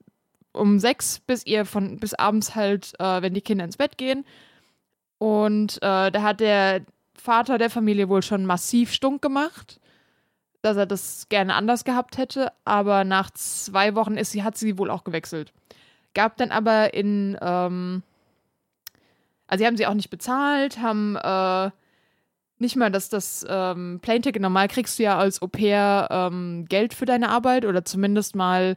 [0.53, 4.25] um sechs bis ihr von bis abends halt, äh, wenn die Kinder ins Bett gehen.
[5.19, 6.83] Und äh, da hat der
[7.15, 9.81] Vater der Familie wohl schon massiv stunk gemacht,
[10.63, 12.53] dass er das gerne anders gehabt hätte.
[12.65, 15.53] Aber nach zwei Wochen ist sie, hat sie wohl auch gewechselt.
[16.15, 18.03] Gab dann aber in, ähm,
[19.47, 21.71] also sie haben sie auch nicht bezahlt, haben äh,
[22.59, 24.41] nicht mal das, das ähm, Plane-Ticket.
[24.43, 28.77] Normal kriegst du ja als Au pair ähm, Geld für deine Arbeit oder zumindest mal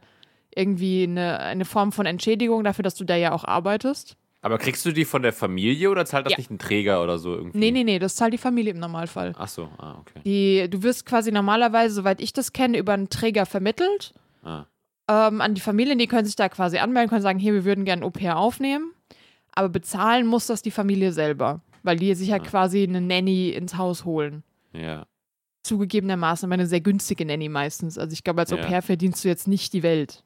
[0.54, 4.16] irgendwie eine, eine Form von Entschädigung dafür, dass du da ja auch arbeitest.
[4.42, 6.38] Aber kriegst du die von der Familie oder zahlt das Ja.
[6.38, 7.58] nicht ein Träger oder so irgendwie?
[7.58, 9.34] Nee, nee, nee, das zahlt die Familie im Normalfall.
[9.38, 10.20] Ach so, ah, okay.
[10.24, 14.64] Die, du wirst quasi normalerweise, soweit ich das kenne, über einen Träger vermittelt Ah.
[15.08, 15.98] ähm, an die Familien.
[15.98, 18.92] Die können sich da quasi anmelden, können sagen, hier, wir würden gerne Au pair aufnehmen.
[19.52, 22.40] Aber bezahlen muss das die Familie selber, weil die sich ja Ah.
[22.40, 24.42] quasi eine Nanny ins Haus holen.
[24.72, 25.06] Ja.
[25.62, 27.98] Zugegebenermaßen aber eine sehr günstige Nanny meistens.
[27.98, 28.66] Also ich glaube, als Au Ja.
[28.66, 30.24] pair verdienst du jetzt nicht die Welt.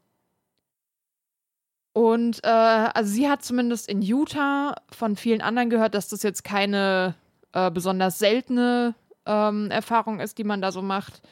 [1.92, 6.42] Und äh, also sie hat zumindest in Utah von vielen anderen gehört, dass das jetzt
[6.42, 7.14] keine
[7.52, 8.94] äh, besonders seltene
[9.26, 11.22] ähm, Erfahrung ist, die man da so macht.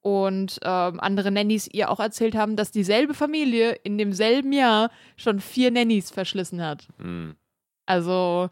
[0.00, 5.38] Und ähm, andere Nannies ihr auch erzählt haben, dass dieselbe Familie in demselben Jahr schon
[5.38, 6.88] vier Nannies verschlissen hat.
[6.98, 7.36] Hm.
[7.86, 8.50] Also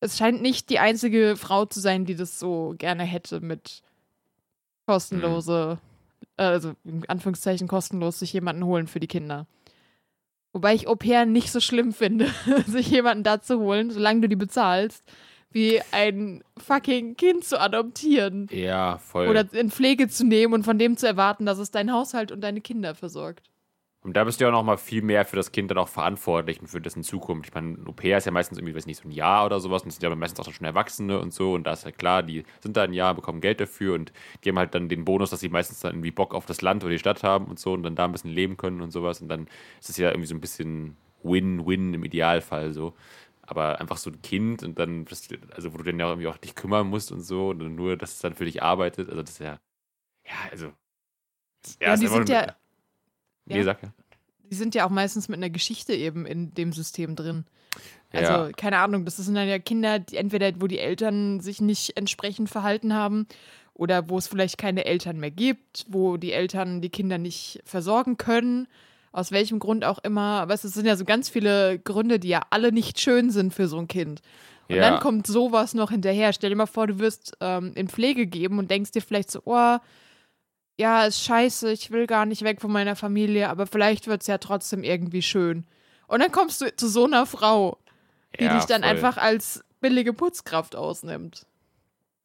[0.00, 3.82] es scheint nicht die einzige Frau zu sein, die das so gerne hätte mit
[4.86, 5.78] kostenlose,
[6.36, 9.46] äh, also in Anführungszeichen kostenlos sich jemanden holen für die Kinder.
[10.52, 12.32] Wobei ich Au pair nicht so schlimm finde,
[12.66, 15.04] sich jemanden da zu holen, solange du die bezahlst,
[15.50, 18.48] wie ein fucking Kind zu adoptieren.
[18.50, 19.28] Ja, voll.
[19.28, 22.40] Oder in Pflege zu nehmen und von dem zu erwarten, dass es deinen Haushalt und
[22.42, 23.50] deine Kinder versorgt.
[24.02, 25.88] Und da bist du ja auch noch mal viel mehr für das Kind dann auch
[25.88, 27.48] verantwortlich und für dessen Zukunft.
[27.48, 29.58] Ich meine, ein Au pair ist ja meistens irgendwie, weiß nicht, so ein Jahr oder
[29.58, 29.82] sowas.
[29.82, 31.52] Und das sind ja meistens auch schon Erwachsene und so.
[31.54, 34.12] Und da ist ja klar, die sind da ein Jahr, bekommen Geld dafür und
[34.44, 36.84] die haben halt dann den Bonus, dass sie meistens dann irgendwie Bock auf das Land
[36.84, 39.20] oder die Stadt haben und so und dann da ein bisschen leben können und sowas.
[39.20, 39.48] Und dann
[39.80, 42.94] ist es ja irgendwie so ein bisschen Win-Win im Idealfall so.
[43.42, 45.06] Aber einfach so ein Kind und dann,
[45.56, 48.12] also wo du dann ja irgendwie auch dich kümmern musst und so und nur, dass
[48.12, 49.08] es dann für dich arbeitet.
[49.08, 49.58] Also das ist ja,
[50.24, 50.72] ja, also.
[51.80, 52.56] Ja, ist die sind ja-
[53.48, 53.64] Nee, ja.
[53.64, 53.88] sag ja.
[54.50, 57.44] Die sind ja auch meistens mit einer Geschichte eben in dem System drin.
[58.12, 58.20] Ja.
[58.20, 61.96] Also, keine Ahnung, das sind dann ja Kinder, die entweder, wo die Eltern sich nicht
[61.96, 63.26] entsprechend verhalten haben
[63.74, 68.16] oder wo es vielleicht keine Eltern mehr gibt, wo die Eltern die Kinder nicht versorgen
[68.16, 68.66] können,
[69.12, 70.40] aus welchem Grund auch immer.
[70.40, 73.68] Aber es sind ja so ganz viele Gründe, die ja alle nicht schön sind für
[73.68, 74.22] so ein Kind.
[74.68, 74.82] Und Ja.
[74.90, 76.32] dann kommt sowas noch hinterher.
[76.32, 79.40] Stell dir mal vor, du wirst ähm, in Pflege gegeben und denkst dir vielleicht so,
[79.44, 79.76] oh,
[80.78, 84.26] ja, ist scheiße, ich will gar nicht weg von meiner Familie, aber vielleicht wird es
[84.28, 85.64] ja trotzdem irgendwie schön.
[86.06, 87.78] Und dann kommst du zu so einer Frau,
[88.38, 88.90] die Ja, dich dann voll.
[88.90, 91.46] einfach als billige Putzkraft ausnimmt.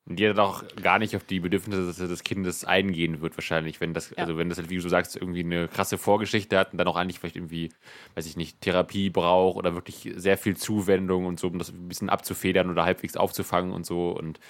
[0.06, 3.94] Die dann auch gar nicht auf die Bedürfnisse des, des Kindes eingehen wird, wahrscheinlich, wenn
[3.94, 4.18] das, Ja.
[4.18, 6.98] also wenn das, halt, wie du sagst, irgendwie eine krasse Vorgeschichte hat und dann auch
[6.98, 7.70] eigentlich vielleicht irgendwie,
[8.16, 11.88] weiß ich nicht, Therapie braucht oder wirklich sehr viel Zuwendung und so, um das ein
[11.88, 14.42] bisschen abzufedern oder halbwegs aufzufangen und so und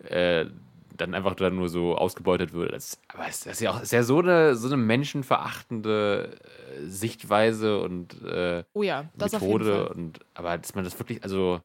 [0.00, 0.46] äh,
[0.96, 2.72] dann einfach dann nur so ausgebeutet wird.
[2.72, 7.80] Das, aber es ist ja auch ist ja so eine, so eine menschenverachtende äh, Sichtweise
[7.80, 11.60] und äh, Oh ja, das Methode und aber dass man das wirklich, also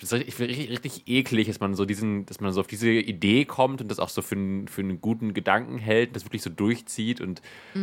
[0.00, 2.90] ich finde es richtig, richtig, eklig, dass man so diesen, dass man so auf diese
[2.90, 6.42] Idee kommt und das auch so für einen, für einen guten Gedanken hält, das wirklich
[6.42, 7.40] so durchzieht und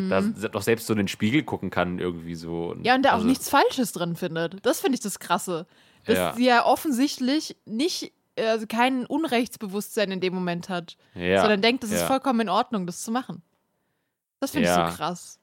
[0.10, 2.72] da doch selbst so in den Spiegel gucken kann irgendwie so.
[2.72, 2.84] Und Mhm.
[2.84, 4.58] Ja, und da auch also, nichts Falsches drin findet.
[4.66, 5.66] Das finde ich das Krasse.
[6.06, 6.34] Dass Ja.
[6.34, 8.12] sie ja offensichtlich nicht,
[8.50, 12.08] also kein Unrechtsbewusstsein in dem Moment hat, ja, sondern denkt, es ist ja.
[12.08, 13.42] vollkommen in Ordnung, das zu machen.
[14.40, 14.86] Das finde Ja.
[14.88, 15.38] ich so krass.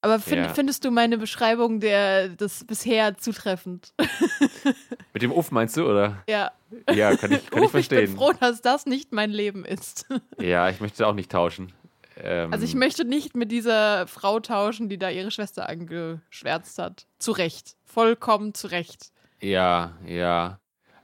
[0.00, 3.94] Aber find, findest du meine Beschreibung der das bisher zutreffend?
[5.14, 6.22] Mit dem Uff meinst du, oder?
[6.28, 6.52] ja.
[6.92, 8.16] Ja, kann ich, kann ich Uff, ich bin verstehen.
[8.16, 10.06] froh, dass das nicht mein Leben ist.
[10.40, 11.72] Ja, ich möchte auch nicht tauschen.
[12.16, 17.06] Ähm, Also ich möchte nicht mit dieser Frau tauschen, die da ihre Schwester angeschwärzt hat.
[17.18, 17.76] Zu Recht.
[17.84, 19.10] Vollkommen zu Recht.
[19.40, 20.58] Ja, ja.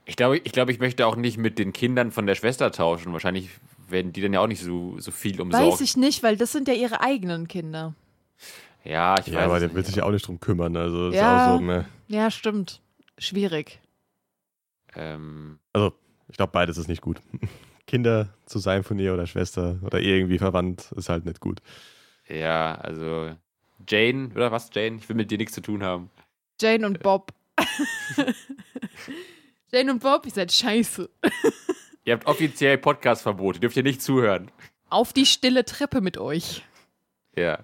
[0.05, 3.13] Ich glaube, ich, glaube, ich möchte auch nicht mit den Kindern von der Schwester tauschen.
[3.13, 3.49] Wahrscheinlich
[3.87, 5.73] werden die dann ja auch nicht so, so viel umsorgt.
[5.73, 7.93] Weiß ich nicht, weil das sind ja ihre eigenen Kinder.
[8.83, 9.45] Ja, ich Ja, weiß.
[9.45, 10.75] aber der will sich ja auch nicht drum kümmern.
[10.75, 11.53] Also ist Ja.
[11.53, 11.85] auch so, ne?
[12.07, 12.81] Ja, stimmt.
[13.17, 13.79] Schwierig.
[14.95, 15.93] Ähm, Also,
[16.29, 17.21] ich glaube, beides ist nicht gut.
[17.87, 21.61] Kinder zu sein von ihr oder Schwester oder irgendwie verwandt ist halt nicht gut.
[22.27, 23.35] ja, also
[23.87, 24.97] Jane, oder was, Jane?
[24.97, 26.09] Ich will mit dir nichts zu tun haben.
[26.59, 27.33] Jane und Bob.
[29.71, 31.09] Jane und Bob, ihr seid scheiße.
[32.03, 34.49] Ihr habt offiziell Podcast-Verbot, ihr dürft hier nicht zuhören.
[34.89, 36.63] Auf die stille Treppe mit euch.
[37.35, 37.59] Ja.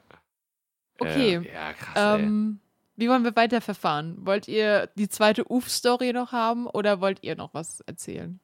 [1.00, 1.38] Okay.
[1.38, 2.20] Äh, ja, krass.
[2.22, 2.60] Ähm,
[2.96, 4.18] wie wollen wir weiterverfahren?
[4.28, 8.40] Wollt ihr die zweite Uf-Story noch haben oder wollt ihr noch was erzählen?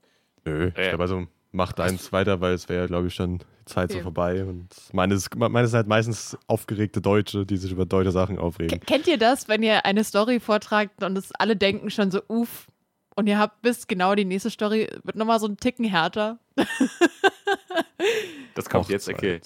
[0.45, 3.91] Nö, ich glaube, also macht eins weiter, weil es wäre, glaube ich, schon die Zeit
[3.91, 4.03] so Okay.
[4.03, 4.43] vorbei.
[4.43, 8.79] Und meine ist, meine sind halt meistens aufgeregte Deutsche, die sich über deutsche Sachen aufregen.
[8.79, 12.65] Kennt ihr das, wenn ihr eine Story vortragt und es alle denken schon so, uff,
[13.15, 16.39] und ihr habt bis genau die nächste Story wird nochmal so ein Ticken härter?
[18.55, 19.15] Das kommt jetzt, Hochzeit.
[19.17, 19.41] okay.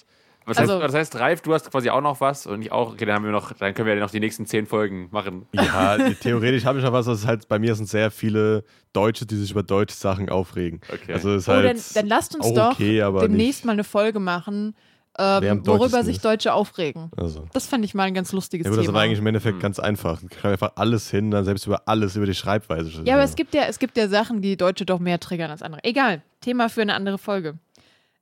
[0.46, 2.94] Was, Also- heißt, was heißt, Ralf, du hast quasi auch noch was und ich auch.
[2.94, 5.46] Okay, dann haben wir noch, dann können wir ja noch die nächsten zehn Folgen machen.
[5.52, 9.26] Ja, theoretisch habe ich noch was, das ist halt bei mir sind sehr viele Deutsche,
[9.26, 10.80] die sich über deutsche Sachen aufregen.
[10.92, 11.12] Okay.
[11.14, 14.22] Also ist Oh, halt dann, dann lasst uns doch okay, demnächst nicht, mal eine Folge
[14.22, 14.74] machen,
[15.18, 16.20] ähm, worüber sich.
[16.22, 17.10] Deutsche aufregen.
[17.18, 17.48] Also.
[17.54, 18.98] Das fand ich mal ein ganz lustiges Ja das ist Thema.
[19.00, 19.62] aber eigentlich im Endeffekt Hm.
[19.62, 20.22] ganz einfach.
[20.22, 23.02] Ich schreibe einfach alles hin, dann selbst über alles, über die Schreibweise.
[23.04, 25.62] ja, aber es gibt ja, es gibt ja Sachen, die Deutsche doch mehr triggern als
[25.64, 25.84] andere.
[25.84, 27.58] Egal, Thema für eine andere Folge.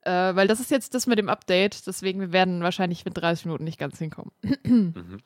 [0.02, 3.46] Äh, weil das ist jetzt das mit dem Update, deswegen wir werden wahrscheinlich mit 30
[3.46, 4.32] Minuten nicht ganz hinkommen.
[4.64, 5.18] Mhm.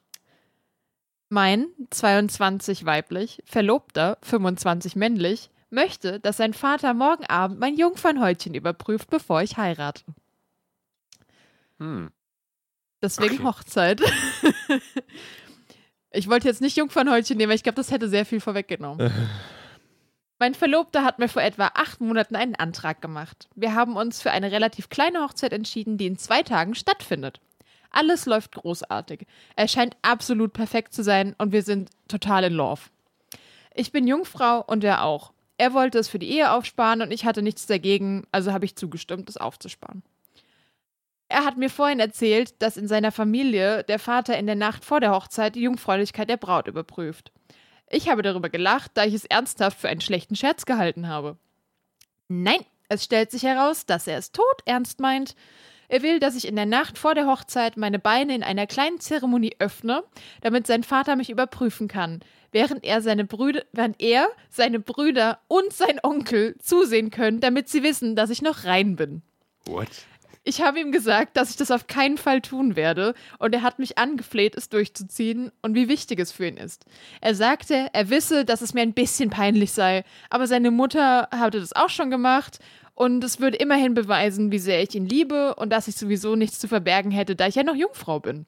[1.30, 9.10] Mein 22 weiblich, Verlobter 25 männlich möchte, dass sein Vater morgen Abend mein Jungfernhäutchen überprüft,
[9.12, 10.04] bevor ich heirate.
[11.80, 12.12] Hm.
[13.02, 13.44] Deswegen Okay.
[13.44, 14.02] Hochzeit.
[16.12, 19.12] ich wollte jetzt nicht Jungfernhäutchen nehmen, weil ich glaube, das hätte sehr viel vorweggenommen.
[20.40, 23.50] Mein Verlobter hat mir vor etwa acht Monaten einen Antrag gemacht.
[23.56, 27.42] Wir haben uns für eine relativ kleine Hochzeit entschieden, die in zwei Tagen stattfindet.
[27.92, 29.26] Alles läuft großartig.
[29.58, 32.82] Er scheint absolut perfekt zu sein und wir sind total in Love.
[33.74, 35.34] Ich bin Jungfrau und er auch.
[35.58, 38.78] Er wollte es für die Ehe aufsparen und ich hatte nichts dagegen, also habe ich
[38.78, 40.04] zugestimmt, es aufzusparen.
[41.30, 45.00] Er hat mir vorhin erzählt, dass in seiner Familie der Vater in der Nacht vor
[45.00, 47.32] der Hochzeit die Jungfräulichkeit der Braut überprüft.
[47.88, 51.38] Ich habe darüber gelacht, da ich es ernsthaft für einen schlechten Scherz gehalten habe.
[52.28, 55.36] Nein, es stellt sich heraus, dass er es tot ernst meint.
[55.88, 59.00] Er will, dass ich in der Nacht vor der Hochzeit meine Beine in einer kleinen
[59.00, 60.04] Zeremonie öffne,
[60.42, 65.74] damit sein Vater mich überprüfen kann, während er seine Brüder, während er, seine Brüder und
[65.74, 69.22] sein Onkel zusehen können, damit sie wissen, dass ich noch rein bin.
[69.66, 69.90] What?
[70.44, 73.78] Ich habe ihm gesagt, dass ich das auf keinen Fall tun werde, und er hat
[73.78, 76.86] mich angefleht, es durchzuziehen und wie wichtig es für ihn ist.
[77.22, 81.60] Er sagte, er wisse, dass es mir ein bisschen peinlich sei, aber seine Mutter hatte
[81.60, 82.60] das auch schon gemacht
[82.96, 86.60] und es würde immerhin beweisen, wie sehr ich ihn liebe und dass ich sowieso nichts
[86.60, 88.46] zu verbergen hätte, da ich ja noch Jungfrau bin.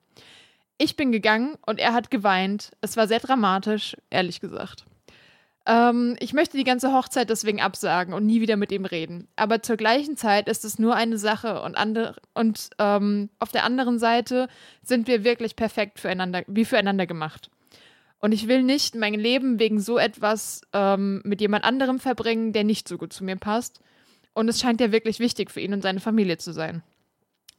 [0.77, 2.71] Ich bin gegangen und er hat geweint.
[2.82, 4.86] Es war sehr dramatisch, ehrlich gesagt.
[5.65, 9.28] Ähm, ich möchte die ganze Hochzeit deswegen absagen und nie wieder mit ihm reden.
[9.36, 13.63] Aber zur gleichen Zeit ist es nur eine Sache und, andere, und ähm, auf der
[13.63, 14.47] anderen Seite
[14.84, 17.52] sind wir wirklich perfekt füreinander, wie füreinander gemacht.
[18.19, 22.63] Und ich will nicht mein Leben wegen so etwas ähm, mit jemand anderem verbringen, der
[22.63, 23.82] nicht so gut zu mir passt.
[24.34, 26.84] Und es scheint ja wirklich wichtig für ihn und seine Familie zu sein.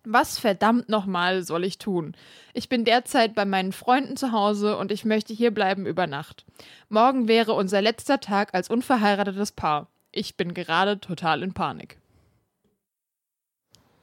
[0.04, 2.16] Was verdammt nochmal soll ich tun?
[2.54, 6.44] Ich bin derzeit bei meinen Freunden zu Hause und ich möchte hier bleiben über Nacht.
[6.88, 9.88] Morgen wäre unser letzter Tag als unverheiratetes Paar.
[10.10, 11.98] Ich bin gerade total in Panik.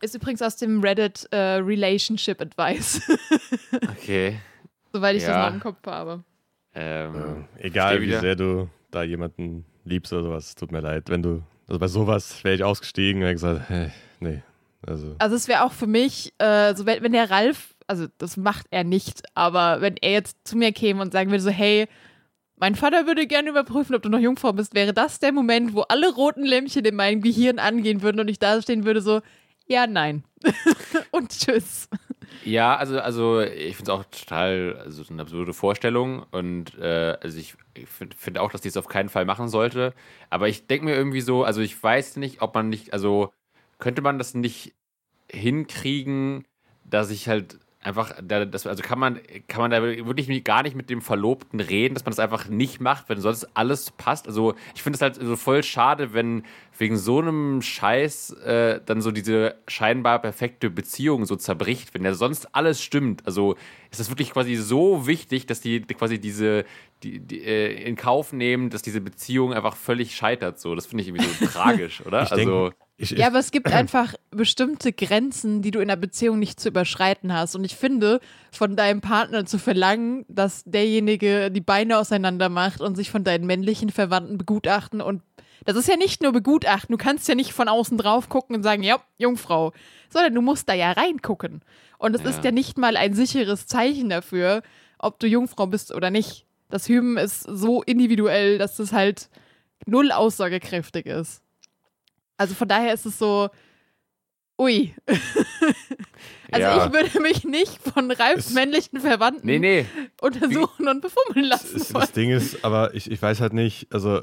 [0.02, 3.02] Ist übrigens aus dem Reddit äh, Relationship Advice.
[3.92, 4.40] Okay.
[4.94, 5.46] Soweit ich das Ja.
[5.48, 6.24] noch im Kopf habe.
[6.74, 8.22] Ähm, Äh, egal, wie wieder.
[8.22, 11.10] sehr du da jemanden liebst oder sowas, tut mir leid.
[11.10, 14.42] Wenn du, also bei sowas wäre ich ausgestiegen und hätte gesagt, hey, nee.
[14.90, 18.38] Also, Also es wäre auch für mich, äh, so wenn, wenn der Ralf, also das
[18.38, 21.88] macht er nicht, aber wenn er jetzt zu mir käme und sagen würde so, hey,
[22.58, 25.82] mein Vater würde gerne überprüfen, ob du noch Jungfrau bist, wäre das der Moment, wo
[25.82, 29.22] alle roten Lämpchen in meinem Gehirn angehen würden und ich da stehen würde so,
[29.66, 30.24] ja, nein.
[31.12, 31.88] und tschüss.
[32.44, 37.38] Ja, also, also ich finde es auch total also eine absurde Vorstellung und äh, also
[37.38, 39.94] ich, ich finde find auch, dass die es auf keinen Fall machen sollte.
[40.30, 43.32] Aber ich denke mir irgendwie so, also ich weiß nicht, ob man nicht, also
[43.80, 44.76] könnte man das nicht
[45.32, 46.46] hinkriegen,
[46.84, 50.76] dass ich halt einfach, da, das, also kann man, kann man da wirklich gar nicht
[50.76, 54.28] mit dem Verlobten reden, dass man das einfach nicht macht, wenn sonst alles passt.
[54.28, 56.44] Also ich finde es halt so voll schade, wenn
[56.78, 62.14] wegen so einem Scheiß äh, dann so diese scheinbar perfekte Beziehung so zerbricht, wenn ja
[62.14, 63.26] sonst alles stimmt.
[63.26, 63.56] Also
[63.92, 66.66] ist das wirklich quasi so wichtig, dass die quasi diese
[67.04, 70.60] die, die, äh, in Kauf nehmen, dass diese Beziehung einfach völlig scheitert.
[70.60, 72.24] So, das finde ich irgendwie so tragisch, oder?
[72.24, 76.00] ich also denke, ich, Ja, aber es gibt einfach bestimmte Grenzen, die du in einer
[76.00, 77.56] Beziehung nicht zu überschreiten hast.
[77.56, 78.20] Und ich finde,
[78.52, 83.46] von deinem Partner zu verlangen, dass derjenige die Beine auseinander macht und sich von deinen
[83.48, 85.22] männlichen Verwandten begutachten und
[85.66, 88.64] das ist ja nicht nur begutachten, du kannst ja nicht von außen drauf gucken und
[88.64, 89.74] sagen, ja, Jungfrau,
[90.10, 91.62] sondern du musst da ja reingucken.
[91.98, 92.30] Und es Ja.
[92.30, 94.64] ist ja nicht mal ein sicheres Zeichen dafür,
[95.00, 96.46] ob du Jungfrau bist oder nicht.
[96.70, 99.30] Das Hymen ist so individuell, dass das halt
[99.86, 101.42] null aussagekräftig ist.
[102.40, 103.50] Also von daher ist es so,
[104.60, 104.94] ui.
[106.52, 106.86] also Ja.
[106.88, 109.86] ich würde mich nicht von Ralfs Es- männlichen Verwandten nee, nee.
[110.22, 112.02] untersuchen und befummeln lassen das, wollen.
[112.02, 114.22] das Ding ist, aber ich, ich weiß halt nicht, also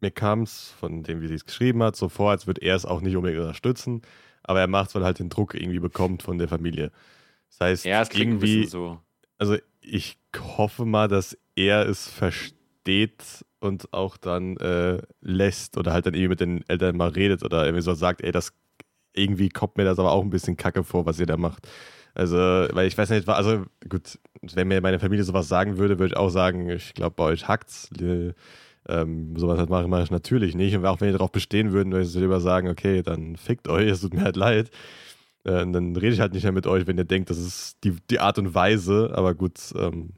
[0.00, 2.76] mir kam es von dem, wie sie es geschrieben hat, so vor, als würde er
[2.76, 4.02] es auch nicht unbedingt unterstützen,
[4.42, 6.90] aber er macht es, weil er halt den Druck irgendwie bekommt von der Familie.
[7.50, 9.00] Das heißt, Ja, es irgendwie, so.
[9.38, 10.18] also ich
[10.56, 16.28] hoffe mal, dass er es versteht und auch dann äh, lässt oder halt dann irgendwie
[16.28, 18.52] mit den Eltern mal redet oder irgendwie so sagt, ey, das
[19.14, 21.68] irgendwie kommt mir das aber auch ein bisschen kacke vor, was ihr da macht.
[22.14, 26.14] Also, weil ich weiß nicht, also gut, wenn mir meine Familie sowas sagen würde, würde
[26.14, 27.90] ich auch sagen, ich glaube, bei euch hackt's.
[28.00, 28.34] Äh,
[28.88, 30.74] Ähm, sowas halt mache ich natürlich nicht.
[30.76, 33.88] Und auch wenn ihr darauf bestehen würden, würde ich lieber sagen, okay, dann fickt euch,
[33.90, 34.70] es tut mir halt leid.
[35.44, 37.96] Äh, dann rede ich halt nicht mehr mit euch, wenn ihr denkt, das ist die,
[38.10, 39.12] die Art und Weise.
[39.14, 40.14] Aber gut, ähm,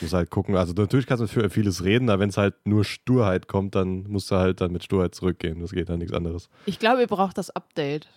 [0.00, 0.56] muss halt gucken.
[0.56, 4.04] Also natürlich kannst du für vieles reden, aber wenn es halt nur Sturheit kommt, dann
[4.04, 5.60] musst du halt dann mit Sturheit zurückgehen.
[5.60, 6.48] Das geht dann nichts anderes.
[6.66, 8.08] Ich glaube, ihr braucht das Update.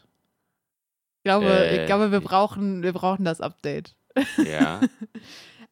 [1.18, 3.96] Ich glaube, Äh, ich glaube wir, brauchen, wir brauchen das Update.
[4.38, 4.82] Ja.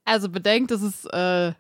[0.10, 1.52] Also bedenkt, es ist äh,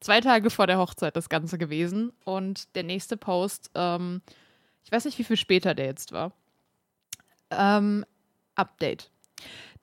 [0.00, 2.12] zwei Tage vor der Hochzeit das Ganze gewesen.
[2.26, 4.20] Und der nächste Post, ähm,
[4.84, 6.32] ich weiß nicht, wie viel später der jetzt war.
[7.50, 8.04] Ähm,
[8.56, 9.10] Update.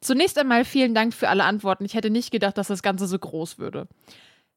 [0.02, 1.86] Zunächst einmal vielen Dank für alle Antworten.
[1.86, 3.88] Ich hätte nicht gedacht, dass das Ganze so groß würde.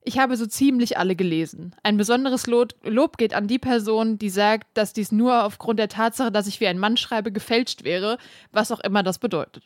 [0.03, 1.75] Ich habe so ziemlich alle gelesen.
[1.83, 6.33] Ein besonderes Lob, geht an die Person, die sagt, dass dies nur aufgrund der Tatsache,
[6.33, 8.19] dass ich wie ein Mann schreibe, gefälscht wäre,
[8.53, 9.65] was auch immer das bedeutet.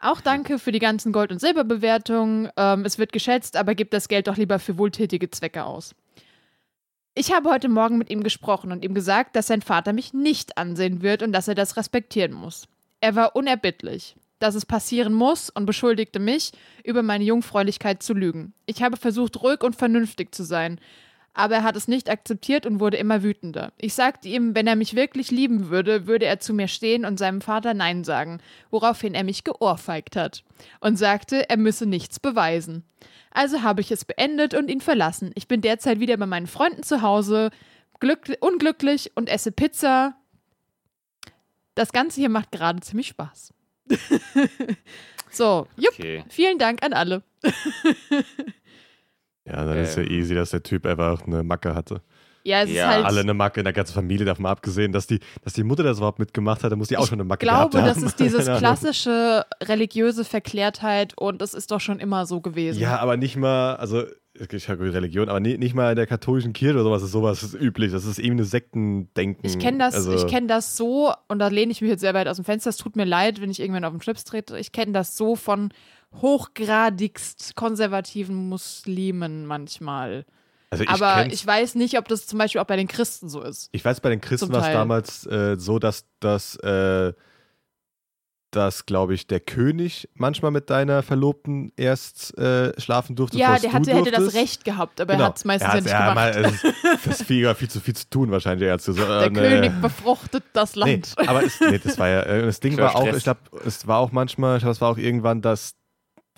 [0.00, 2.50] Auch danke für die ganzen Gold- und Silberbewertungen.
[2.56, 5.94] Ähm, es wird geschätzt, aber gebt das Geld doch lieber für wohltätige Zwecke aus.
[7.14, 10.58] Ich habe heute Morgen mit ihm gesprochen und ihm gesagt, dass sein Vater mich nicht
[10.58, 12.68] ansehen wird und dass er das respektieren muss.
[13.00, 16.52] Er war unerbittlich, dass es passieren muss und beschuldigte mich,
[16.84, 18.52] über meine Jungfräulichkeit zu lügen.
[18.66, 20.80] Ich habe versucht, ruhig und vernünftig zu sein,
[21.36, 23.72] aber er hat es nicht akzeptiert und wurde immer wütender.
[23.76, 27.18] Ich sagte ihm, wenn er mich wirklich lieben würde, würde er zu mir stehen und
[27.18, 30.44] seinem Vater Nein sagen, woraufhin er mich geohrfeigt hat
[30.80, 32.84] und sagte, er müsse nichts beweisen.
[33.30, 35.30] Also habe ich es beendet und ihn verlassen.
[35.34, 37.50] Ich bin derzeit wieder bei meinen Freunden zu Hause,
[38.00, 40.16] glück unglücklich und esse Pizza.
[41.74, 43.52] Das Ganze hier macht gerade ziemlich Spaß.
[45.30, 46.24] so, jupp, Okay.
[46.28, 47.22] vielen Dank an alle.
[49.44, 50.10] Ja, dann ist ja Ähm.
[50.10, 52.02] easy, dass der Typ einfach eine Macke hatte.
[52.46, 52.88] Ja, es Ja.
[52.90, 53.04] ist halt.
[53.06, 55.82] Alle eine Macke in der ganzen Familie, davon mal abgesehen, dass die, dass die Mutter
[55.82, 57.96] das überhaupt mitgemacht hat, dann muss die auch Ich schon eine Macke glaube, gehabt das
[57.98, 58.06] haben.
[58.06, 62.78] ist dieses klassische religiöse Verklärtheit und es ist doch schon immer so gewesen.
[62.80, 64.04] Ja, aber nicht mal, also
[64.50, 67.42] ich habe Religion, aber nie, nicht mal in der katholischen Kirche oder sowas ist sowas
[67.42, 67.90] ist üblich.
[67.92, 69.44] Das ist eben eine Sektendenken.
[69.46, 72.12] Ich kenne das, also, ich kenne das so, und da lehne ich mich jetzt sehr
[72.14, 72.68] weit aus dem Fenster.
[72.70, 74.58] Es tut mir leid, wenn ich irgendwann auf den Schlips trete.
[74.58, 75.70] Ich kenne das so von
[76.20, 80.24] hochgradigst konservativen Muslimen manchmal.
[80.70, 83.40] Also ich Aber ich weiß nicht, ob das zum Beispiel auch bei den Christen so
[83.42, 83.68] ist.
[83.72, 87.12] Ich weiß, bei den Christen war es damals äh, so, dass, dass, äh,
[88.52, 93.36] dass glaube ich, der König manchmal mit deiner Verlobten erst äh, schlafen durfte.
[93.36, 94.34] ja, der du hatte, hätte das.
[94.34, 95.24] Recht gehabt, aber Genau.
[95.24, 96.14] er hat es meistens ja nicht ja, gemacht.
[96.14, 96.62] mal, es-
[97.04, 98.66] das ist viel, viel, zu viel zu tun wahrscheinlich.
[98.66, 101.14] Er hat so, äh, der ne, König befruchtet das Nee, Land.
[101.28, 103.16] aber es, nee, das war ja, äh, das Ding war auch, Stress.
[103.18, 105.74] ich glaube, es war auch manchmal, ich glaube, es war auch irgendwann, dass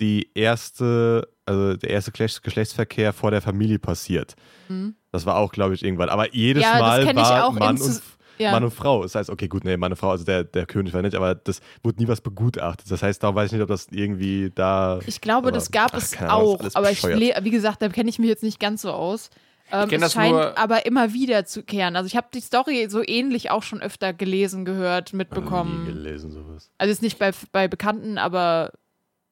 [0.01, 4.35] die erste, also der erste Geschlechts- Geschlechtsverkehr vor der Familie passiert.
[4.69, 4.95] Mhm.
[5.13, 6.09] Das war auch, glaube ich, irgendwann.
[6.11, 8.03] Aber jedes Ja, das Mal ich war Mann und,
[8.39, 8.53] Ja.
[8.53, 9.03] Mann und Frau.
[9.03, 11.35] Das heißt, okay, gut, nee, Mann und Frau, also der, der König war nicht, aber
[11.35, 12.91] das wurde nie was begutachtet.
[12.91, 15.01] Das heißt, da weiß ich nicht, ob das irgendwie da.
[15.07, 17.89] Ich glaube, Aber- das gab ach, es Ahnung, ist auch, aber ich, wie gesagt, da
[17.89, 19.31] kenne ich mich jetzt nicht ganz so aus.
[19.71, 21.95] Ähm, es das scheint nur- aber immer wieder zu kehren.
[21.97, 25.85] Also ich habe die Story so ähnlich auch schon öfter gelesen, gehört, Nie mitbekommen.
[25.87, 26.71] gelesen, sowas.
[26.79, 28.73] Also jetzt nicht bei, bei Bekannten, aber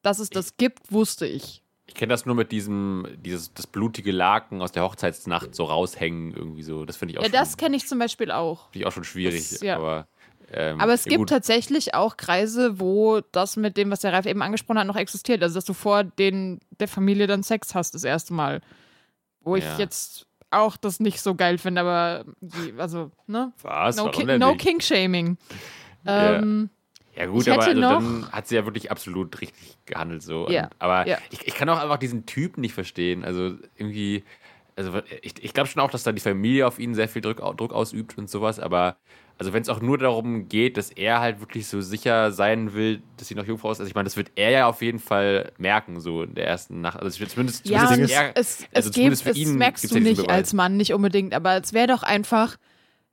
[0.03, 1.63] dass es das gibt, wusste ich.
[1.89, 6.35] Ich kenne das nur mit diesem, dieses, das blutige Laken aus der Hochzeitsnacht so raushängen
[6.35, 6.85] irgendwie so.
[6.85, 8.65] Das finde ich auch Ja, schon, das kenne ich zum Beispiel auch.
[8.71, 9.49] finde ich auch schon schwierig.
[9.51, 9.77] Das- ja.
[9.77, 10.09] Aber,
[10.53, 11.29] ähm, Aber es ja, gibt gut.
[11.29, 15.43] tatsächlich auch Kreise, wo das mit dem, was der Ralf eben angesprochen hat, noch existiert.
[15.43, 18.61] Also, dass du vor den, der Familie dann Sex hast, das erste Mal.
[19.41, 19.79] Wo ich Ja.
[19.79, 22.25] jetzt auch das nicht so geil finde, aber
[22.79, 23.53] also, ne?
[23.63, 23.97] Was?
[23.97, 24.55] No, Ki no?
[24.57, 25.39] King-Shaming.
[26.05, 26.71] Ähm,
[27.17, 30.49] Ja gut, aber also dann hat sie ja wirklich absolut richtig gehandelt so.
[30.51, 31.19] Ja, Und, aber ja.
[31.31, 33.25] ich, ich kann auch einfach diesen Typen nicht verstehen.
[33.25, 34.23] Also irgendwie,
[34.77, 37.39] also ich, ich glaube schon auch, dass da die Familie auf ihn sehr viel Druck,
[37.57, 38.97] Druck ausübt und sowas, aber
[39.39, 43.03] also wenn es auch nur darum geht, dass er halt wirklich so sicher sein will,
[43.19, 45.53] dass sie noch Jungfrau ist, also ich meine, das wird er ja auf jeden Fall
[45.59, 47.01] merken, so in der ersten Nacht.
[47.01, 49.57] Also zumindest, ja, zumindest und er, es, es, also es, zumindest gibt, für es ihn
[49.57, 52.57] merkst gibt's du nicht als Mann, nicht unbedingt, aber es wäre doch einfach,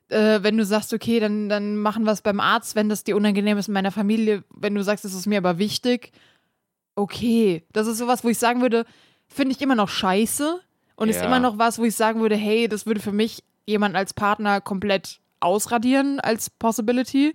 [0.10, 3.16] äh, wenn du sagst, okay, dann, dann machen wir es beim Arzt, wenn das dir
[3.16, 6.12] unangenehm ist in meiner Familie, wenn du sagst, das ist mir aber wichtig,
[6.96, 7.63] okay.
[7.74, 8.86] Das ist sowas, wo ich sagen würde,
[9.28, 10.60] finde ich immer noch scheiße
[10.96, 11.26] und ist Ja.
[11.26, 14.62] immer noch was, wo ich sagen würde, hey, das würde für mich jemand als Partner
[14.62, 17.34] komplett ausradieren als Possibility.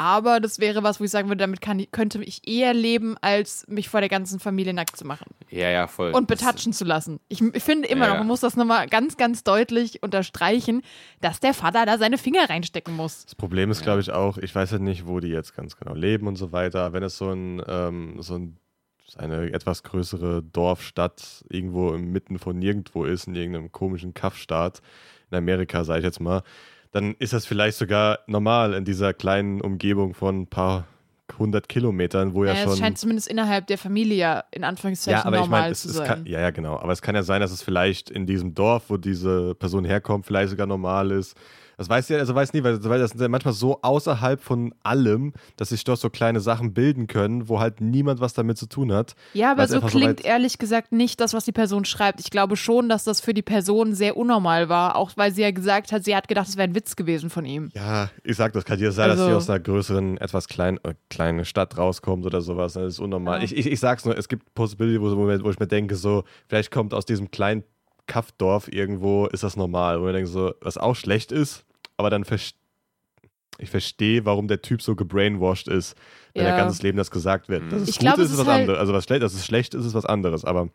[0.00, 3.16] Aber das wäre was, wo ich sagen würde, damit kann, ich- könnte ich eher leben,
[3.20, 6.12] als mich vor der ganzen Familie nackt zu machen Ja, ja, voll.
[6.12, 7.18] und Das- betatschen zu lassen.
[7.28, 8.20] Ich, ich finde immer Ja, noch, ja.
[8.20, 10.82] man muss das nochmal ganz, ganz deutlich unterstreichen,
[11.20, 13.24] dass der Vater da seine Finger reinstecken muss.
[13.24, 13.84] Das Problem ist, Ja.
[13.86, 16.52] glaube ich, auch, ich weiß ja nicht, wo die jetzt ganz genau leben und so
[16.52, 16.92] weiter.
[16.92, 18.56] Wenn es so ein, ähm, so ein
[19.16, 24.82] eine etwas größere Dorfstadt irgendwo inmitten von nirgendwo ist, in irgendeinem komischen Kaffstaat
[25.30, 26.42] in Amerika, sage ich jetzt mal,
[26.92, 30.86] dann ist das vielleicht sogar normal in dieser kleinen Umgebung von ein paar
[31.38, 32.72] hundert Kilometern, wo ja Naja, schon.
[32.72, 35.82] es scheint zumindest innerhalb der Familie ja in Anführungszeichen ja, aber ich normal meine, es,
[35.82, 36.06] zu es sein.
[36.06, 36.78] kann, ja, ja, genau.
[36.78, 40.26] Aber es kann ja sein, dass es vielleicht in diesem Dorf, wo diese Person herkommt,
[40.26, 41.36] vielleicht sogar normal ist.
[41.78, 44.74] Das weiß ja, also weiß nie, weil, weil das sind ja manchmal so außerhalb von
[44.82, 48.66] allem, dass sich dort so kleine Sachen bilden können, wo halt niemand was damit zu
[48.66, 49.14] tun hat.
[49.32, 52.18] ja, aber so so klingt weit- ehrlich gesagt nicht das, was die Person schreibt.
[52.20, 55.52] Ich glaube schon, dass das für die Person sehr unnormal war, auch weil sie ja
[55.52, 57.70] gesagt hat, sie hat gedacht, es wäre ein Witz gewesen von ihm.
[57.74, 60.78] Ja, ich sag, das kann ja sein, dass Also- sie aus einer größeren, etwas klein,
[60.82, 62.72] äh, kleinen Stadt rauskommt oder sowas.
[62.72, 63.38] Das ist unnormal.
[63.38, 63.44] Ja.
[63.44, 66.72] Ich, ich, ich sag's nur, es gibt Possibility, wo, wo, ich mir denke, so, vielleicht
[66.72, 67.62] kommt aus diesem kleinen
[68.08, 70.00] Kaffdorf irgendwo, ist das normal.
[70.00, 71.64] Wo ich mir denke, so, was auch schlecht ist,
[71.98, 72.56] aber dann verstehe
[73.60, 75.96] ich verstehe, warum der Typ so gebrainwashed ist,
[76.32, 76.50] wenn Ja.
[76.50, 77.72] er ganzes Leben das gesagt wird.
[77.72, 78.78] Dass es Ich gut glaube, ist, es ist ist was halt- anderes.
[78.78, 80.44] Also was schlecht, dass es schlecht ist, ist was anderes.
[80.44, 80.68] Aber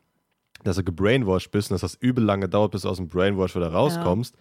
[0.66, 3.56] dass du gebrainwashed bist und dass das übel lange dauert, bis du aus dem Brainwash
[3.56, 4.36] wieder rauskommst,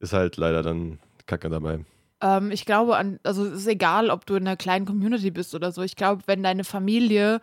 [0.00, 1.84] ist halt leider dann Kacke dabei.
[2.22, 5.54] Ähm, ich glaube, an, also es ist egal, ob du in einer kleinen Community bist
[5.54, 5.82] oder so.
[5.82, 7.42] Ich glaube, wenn deine Familie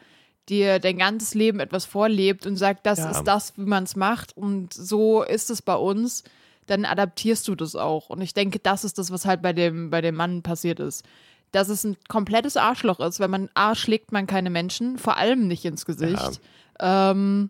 [0.49, 3.11] dir dein ganzes Leben etwas vorlebt und sagt, das Ja.
[3.11, 6.23] ist das, wie man es macht und so ist es bei uns,
[6.67, 8.09] dann adaptierst du das auch.
[8.09, 11.03] Und ich denke, das ist das, was halt bei dem, bei dem Mann passiert ist.
[11.51, 15.47] Dass es ein komplettes Arschloch ist, wenn man A, schlägt man keine Menschen, vor allem
[15.47, 16.39] nicht ins Gesicht.
[16.79, 17.49] Ähm,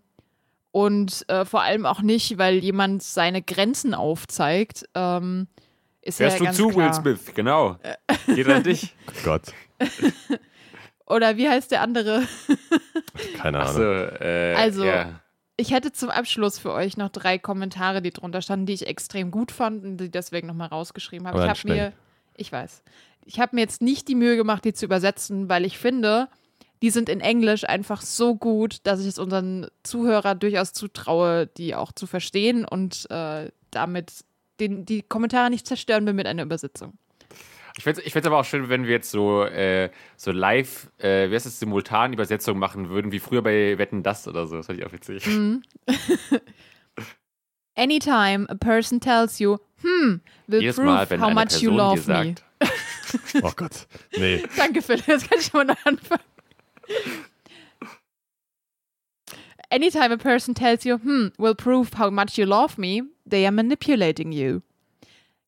[0.72, 4.86] und äh, vor allem auch nicht, weil jemand seine Grenzen aufzeigt.
[4.96, 5.48] Ähm,
[6.02, 6.88] ist Hörst ja du ganz zu, klar.
[7.06, 7.36] Will Smith?
[7.36, 7.78] Genau.
[8.26, 8.96] Geht an dich.
[9.24, 9.44] Gott,
[11.06, 12.24] Oder wie heißt der andere?
[13.38, 13.70] keine Ahnung.
[13.70, 13.84] Achso,
[14.24, 15.20] äh, Also- ja.
[15.62, 19.30] Ich hätte zum Abschluss für euch noch drei Kommentare, die drunter standen, die ich extrem
[19.30, 21.38] gut fand und die deswegen nochmal rausgeschrieben habe.
[21.38, 21.94] Aber Ich habe mir,
[22.36, 22.82] ich weiß,
[23.26, 26.30] ich habe mir jetzt nicht die Mühe gemacht, die zu übersetzen, weil ich finde,
[26.82, 31.76] die sind in Englisch einfach so gut, dass ich es unseren Zuhörern durchaus zutraue, die
[31.76, 34.26] auch zu verstehen und äh, damit
[34.60, 36.98] den, die Kommentare nicht zerstören will mit einer Übersetzung.
[37.78, 41.36] Ich fände es aber auch schön, wenn wir jetzt so, äh, so live, äh, wie
[41.36, 44.58] heißt das, simultan Übersetzung machen würden, wie früher bei Wetten das oder so.
[44.58, 45.26] Das fand ich auch witzig.
[45.26, 45.64] Mhm.
[47.76, 50.16] Anytime a person tells you, hmm,
[50.48, 51.96] will Jedes prove Mal, wenn how eine much you Person dir love
[52.26, 52.36] me.
[52.36, 52.44] sagt,
[53.44, 53.88] Oh Gott.
[54.18, 54.44] Nee.
[54.58, 55.08] Danke, Philipp.
[55.08, 56.24] Jetzt kann ich mal noch anfangen.
[59.72, 63.52] anytime a person tells you, hmm, will prove how much you love me, they are
[63.52, 64.62] manipulating you.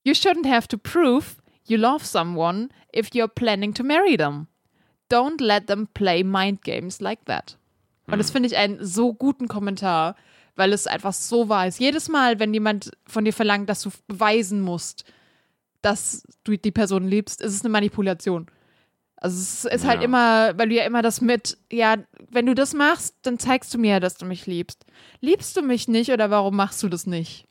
[0.04, 1.36] You shouldn't have to prove
[1.66, 4.48] you love someone if you're planning to marry them.
[5.10, 7.58] Don't let them play mind games like that.
[8.08, 10.16] Und das finde ich einen so guten Kommentar,
[10.56, 11.80] weil es einfach so wahr ist.
[11.80, 15.06] Jedes Mal, wenn jemand von dir verlangt, dass du beweisen musst,
[15.82, 18.48] dass du die Person liebst, ist es eine Manipulation.
[19.18, 20.06] Also es ist halt Ja.
[20.06, 21.96] immer, weil du ja immer das mit, ja,
[22.30, 24.86] wenn du das machst, dann zeigst du mir, dass du mich liebst.
[25.22, 27.46] Liebst du mich nicht oder warum machst du das nicht?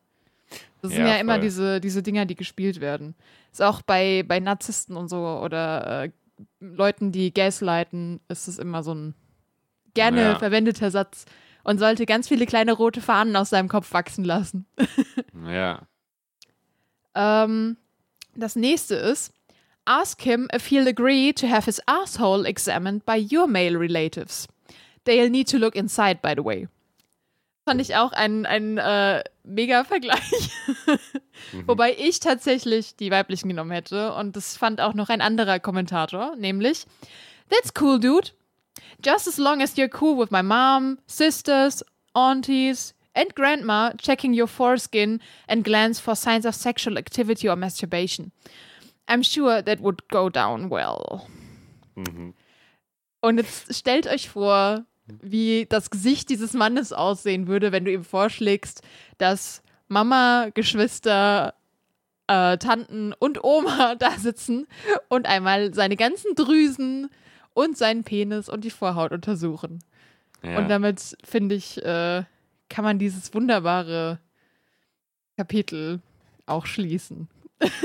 [0.81, 1.43] Das sind Ja, ja immer voll.
[1.43, 3.15] diese, diese Dinger, die gespielt werden.
[3.53, 6.11] Ist auch bei, bei Narzissten und so oder äh,
[6.61, 9.15] Leuten, die gaslighten, ist es immer so ein
[9.95, 10.39] gerne Ja.
[10.39, 11.25] verwendeter Satz
[11.65, 14.67] und sollte ganz viele kleine rote Fahnen aus seinem Kopf wachsen lassen.
[15.47, 15.83] Ja.
[17.15, 17.77] Ähm,
[18.35, 19.33] das nächste ist,
[19.85, 24.49] ask him if he'll agree to have his asshole examined by your male relatives.
[25.05, 26.69] They'll need to look inside, by the way.
[27.65, 30.51] Fand ich auch ein, ein äh, mega Vergleich.
[31.67, 34.15] Wobei ich tatsächlich die weiblichen genommen hätte.
[34.15, 36.87] Und das fand auch noch ein anderer Kommentator, nämlich,
[37.53, 38.31] That's cool, dude.
[39.05, 41.85] Just as long as you're cool with my mom, sisters,
[42.15, 48.33] aunties, and grandma checking your foreskin and glance for signs of sexual activity or masturbation.
[49.07, 51.27] I'm sure that would go down well.
[53.21, 54.85] Und jetzt stellt euch vor,
[55.21, 58.83] wie das Gesicht dieses Mannes aussehen würde, wenn du ihm vorschlägst,
[59.19, 61.55] dass Mama, Geschwister,
[62.27, 64.67] äh, Tanten und Oma da sitzen
[65.09, 67.11] und einmal seine ganzen Drüsen
[67.55, 69.81] und seinen Penis und die Vorhaut untersuchen.
[70.43, 70.59] ja.
[70.59, 72.25] Und damit, finde ich, äh,
[72.69, 74.19] kann man dieses wunderbare
[75.37, 76.01] Kapitel
[76.47, 77.29] auch schließen.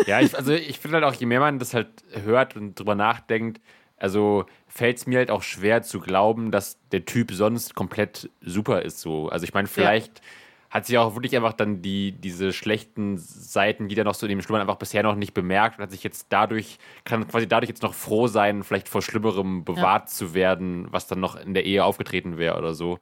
[0.06, 1.90] Ja, ich, also ich finde halt auch, je mehr man das halt
[2.24, 3.62] hört und drüber nachdenkt,
[3.98, 8.84] also fällt es mir halt auch schwer zu glauben, dass der Typ sonst komplett super
[8.84, 9.00] ist.
[9.00, 9.30] So.
[9.30, 10.22] Also ich meine, vielleicht
[10.70, 14.32] hat sich auch wirklich einfach dann die, diese schlechten Seiten, die da noch so in
[14.32, 17.70] dem Schlummern einfach bisher noch nicht bemerkt und hat sich jetzt dadurch, kann quasi dadurch
[17.70, 21.66] jetzt noch froh sein, vielleicht vor Schlimmerem bewahrt zu werden, was dann noch in der
[21.66, 23.00] Ehe aufgetreten wäre oder so.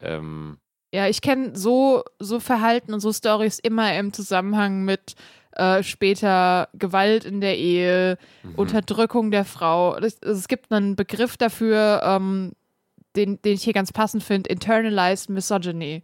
[0.00, 0.58] Ähm,
[0.94, 5.16] Ja, ich kenne so, so Verhalten und so Stories immer im Zusammenhang mit
[5.56, 8.18] äh, später Gewalt in der Ehe,
[8.56, 9.98] Unterdrückung der Frau.
[10.00, 12.52] Das, es gibt einen Begriff dafür, ähm,
[13.16, 16.02] den, den ich hier ganz passend finde, internalized misogyny.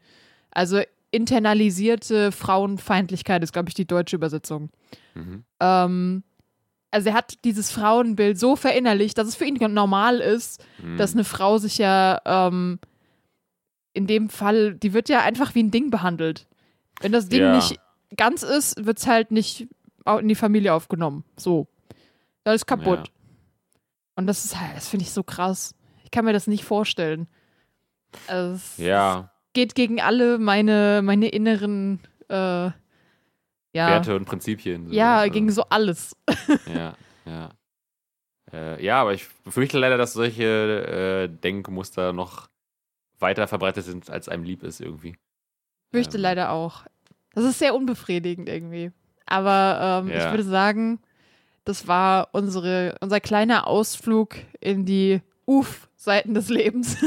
[0.53, 0.81] Also
[1.11, 4.71] internalisierte Frauenfeindlichkeit ist, glaube ich, die deutsche Übersetzung.
[5.15, 5.45] mhm.
[5.61, 6.23] Ähm,
[6.93, 10.97] also er hat dieses Frauenbild so verinnerlicht, dass es für ihn normal ist, Mhm.
[10.97, 12.81] dass eine Frau sich ja ähm,
[13.93, 16.47] in dem Fall, die wird ja einfach wie ein Ding behandelt.
[17.01, 17.57] Wenn das Ding Ja.
[17.57, 17.79] nicht
[18.17, 19.69] ganz ist, wird es halt nicht
[20.07, 21.25] in die Familie aufgenommen.
[21.37, 21.69] So.
[22.45, 23.09] Das ist kaputt.
[23.09, 23.13] Ja.
[24.17, 25.75] Und das ist halt, das finde ich so krass.
[26.05, 27.29] Ich kann mir das nicht vorstellen.
[28.27, 32.73] Also es ja, geht gegen alle meine, meine inneren äh, ja,
[33.73, 34.89] Werte und Prinzipien.
[34.89, 34.93] so.
[34.95, 36.17] ja, Also- gegen so alles.
[36.75, 36.95] Ja,
[37.25, 37.51] ja.
[38.53, 42.49] Äh, ja, aber ich befürchte leider, dass solche äh, Denkmuster noch
[43.21, 45.17] weiter verbreitet sind, als einem lieb ist irgendwie.
[45.93, 46.23] Fürchte Ähm.
[46.23, 46.85] leider auch.
[47.35, 48.91] Das ist sehr unbefriedigend irgendwie.
[49.26, 50.31] Aber ähm, ich Ja.
[50.31, 50.99] würde sagen,
[51.64, 56.97] das war unsere, unser kleiner Ausflug in die Uff-Seiten des Lebens.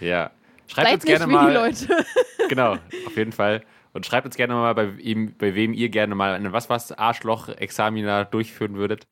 [0.00, 0.32] Ja.
[0.66, 1.46] Schreibt Seid uns gerne wie mal.
[1.48, 2.04] die Leute.
[2.48, 2.72] Genau,
[3.06, 3.62] auf jeden Fall.
[3.92, 6.90] Und schreibt uns gerne mal, bei, ihm, bei wem ihr gerne mal eine was was
[6.90, 9.06] Arschloch-Examina durchführen würdet.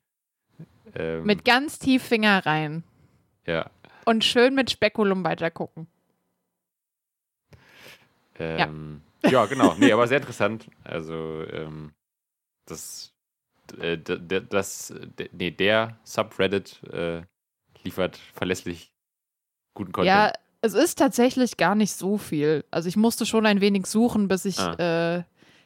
[0.95, 2.83] Ähm, Mit ganz tief Finger rein.
[3.45, 3.69] ja.
[4.03, 5.87] Und schön mit Spekulum weitergucken.
[8.39, 8.67] Ähm, ja.
[9.21, 9.75] Genau.
[9.77, 10.67] Nee, aber sehr interessant.
[10.83, 11.93] Also, ähm,
[12.65, 13.13] das,
[13.79, 14.93] äh, das,
[15.31, 17.21] nee, der Subreddit äh,
[17.83, 18.91] liefert verlässlich
[19.75, 20.07] guten Content.
[20.07, 22.63] Ja, es ist tatsächlich gar nicht so viel.
[22.71, 25.17] Also ich musste schon ein wenig suchen, bis ich Ah.
[25.17, 25.23] äh,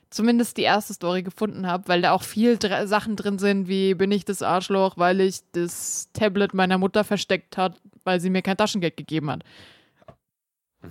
[0.10, 3.94] zumindest die erste Story gefunden habe, weil da auch viel dr Sachen drin sind, wie
[3.96, 8.42] bin ich das Arschloch, weil ich das Tablet meiner Mutter versteckt hat, weil sie mir
[8.42, 9.44] kein Taschengeld gegeben hat.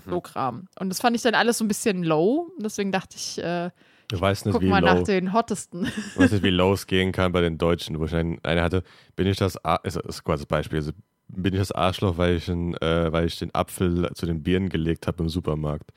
[0.07, 0.11] Mhm.
[0.11, 0.69] So Kram.
[0.79, 2.51] Und das fand ich dann alles so ein bisschen low.
[2.59, 3.71] Deswegen dachte ich, äh,
[4.09, 5.85] Du weißt nicht, guck wie mal low, nach den hottesten.
[6.15, 7.99] du weißt nicht, wie low es gehen kann bei den Deutschen.
[7.99, 8.83] Wo ich einen, einer hatte,
[9.17, 10.93] bin ich das, Ar- ist, ist quasi das Beispiel, also
[11.29, 14.69] bin ich das Arschloch, weil ich, einen, äh, weil ich den Apfel zu den Birnen
[14.69, 15.91] gelegt habe im Supermarkt.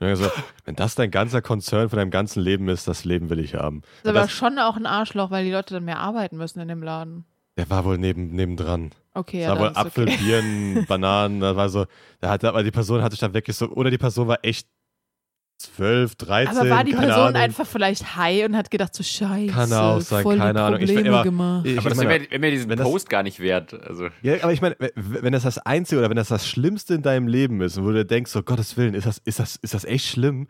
[0.00, 0.30] Und dann
[0.64, 3.82] wenn das dein ganzer Konzern von deinem ganzen Leben ist, das Leben will ich haben.
[4.02, 6.66] ist aber das, schon auch ein Arschloch, weil die Leute dann mehr arbeiten müssen in
[6.68, 7.24] dem Laden.
[7.56, 8.92] Der war wohl neben, nebendran.
[9.14, 10.16] Okay, Es ja, war wohl Apfel, okay.
[10.16, 11.86] Birnen, Bananen, da war so,
[12.20, 14.66] da hat aber die Person hatte sich dann wirklich so, oder die Person war echt
[15.58, 17.40] 12, 13, Aber war die keine Person Ahnung.
[17.40, 20.80] einfach vielleicht high und hat gedacht, so scheiße, Kann auch sein, voll keine Ahnung.
[20.80, 21.66] Ich- aber- gemacht.
[21.66, 23.72] Ich Aber das meine, wäre mir, diesen wenn das- Post gar nicht wert.
[23.74, 27.02] Also, Ja, aber ich meine, wenn das das Einzige oder wenn das das Schlimmste in
[27.02, 29.72] deinem Leben ist und wo du denkst, so Gottes Willen, ist das, ist das, ist
[29.74, 30.48] das echt schlimm?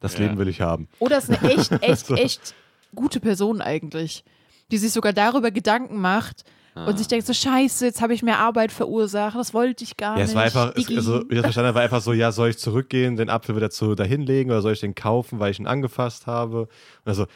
[0.00, 0.20] Das Ja.
[0.20, 0.88] Leben will ich haben.
[0.98, 2.14] Oder ist eine echt, echt, So.
[2.14, 2.54] echt
[2.94, 4.24] gute Person eigentlich,
[4.70, 6.44] die sich sogar darüber Gedanken macht
[6.76, 6.86] Ah.
[6.86, 10.14] und sich denkt, so scheiße, jetzt habe ich mehr Arbeit verursacht, das wollte ich gar
[10.16, 10.30] Ja, nicht.
[10.30, 12.58] es war einfach, es, also, wie ich das verstanden war einfach so, ja, soll ich
[12.58, 16.26] zurückgehen, den Apfel wieder zu dahinlegen oder soll ich den kaufen, weil ich ihn angefasst
[16.26, 16.62] habe?
[16.62, 16.68] Und
[17.04, 17.26] also,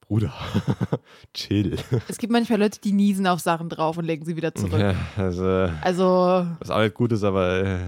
[0.00, 0.32] Bruder,
[1.34, 1.76] chill.
[2.08, 4.80] es gibt manchmal Leute, die niesen auf Sachen drauf und legen sie wieder zurück.
[4.80, 7.78] Ja, also, Also, was auch nicht gut ist, aber äh,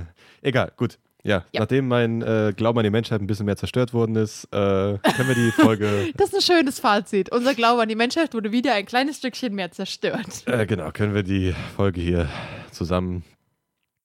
[0.42, 0.98] egal, gut.
[1.22, 1.60] Ja, Ja.
[1.60, 5.28] nachdem mein äh, Glauben an die Menschheit ein bisschen mehr zerstört worden ist, äh, können
[5.28, 7.30] wir die Folge, das ist ein schönes Fazit.
[7.32, 10.46] Unser Glaube an die Menschheit wurde wieder ein kleines Stückchen mehr zerstört.
[10.46, 12.28] äh, genau, können wir die Folge hier
[12.72, 13.24] zusammen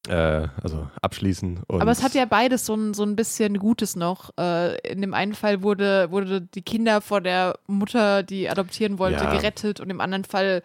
[0.08, 1.62] äh, also abschließen.
[1.68, 4.30] Aber es hat ja beides so ein, so ein bisschen Gutes noch.
[4.40, 9.24] Äh, in dem einen Fall wurde, wurde die Kinder vor der Mutter, die adoptieren wollte,
[9.24, 9.32] Ja.
[9.34, 10.62] gerettet und im anderen Fall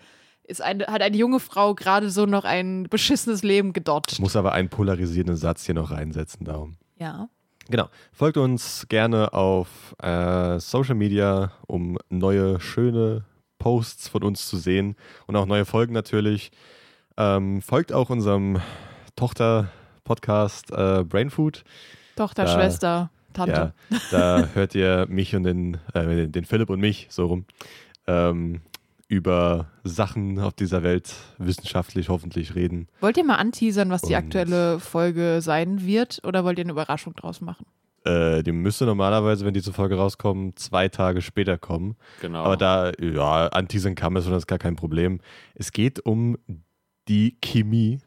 [0.51, 4.19] ist eine, hat eine junge Frau gerade so noch ein beschissenes Leben gedodged.
[4.21, 6.77] muss aber einen polarisierenden Satz hier noch reinsetzen, darum.
[6.99, 7.29] Ja.
[7.69, 7.89] Genau.
[8.13, 13.25] Folgt uns gerne auf äh, Social Media, um neue, schöne
[13.59, 14.97] Posts von uns zu sehen
[15.27, 16.51] und auch neue Folgen natürlich.
[17.17, 18.61] Ähm, folgt auch unserem
[19.15, 21.65] Tochter-Podcast äh, Brainfood.
[22.17, 23.73] Tochter, Da- Schwester, Tante.
[23.91, 27.45] Ja, da hört ihr mich und den, äh, den Philipp und mich so rum
[28.07, 28.61] ähm,
[29.11, 32.87] über Sachen auf dieser Welt wissenschaftlich hoffentlich reden.
[33.01, 36.71] Wollt ihr mal anteasern, was die Und- aktuelle Folge sein wird oder wollt ihr eine
[36.73, 37.67] Überraschung draus machen?
[38.05, 41.97] Äh, die müsste normalerweise, wenn diese Folge rauskommt, zwei Tage später kommen.
[42.21, 42.45] genau.
[42.45, 45.21] Aber da, ja, anteasern kann man schon, das ist gar kein Problem.
[45.55, 46.39] Es geht um
[47.09, 47.99] die Chemie,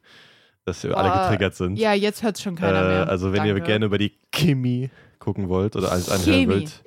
[0.64, 1.78] dass wir alle Ah, getriggert sind.
[1.78, 3.10] Ja, jetzt hört es schon keiner äh, mehr.
[3.10, 3.68] also wenn ihr Danke.
[3.68, 4.90] gerne über die Chemie
[5.20, 6.48] gucken wollt oder alles anhören Chemie.
[6.54, 6.84] wollt,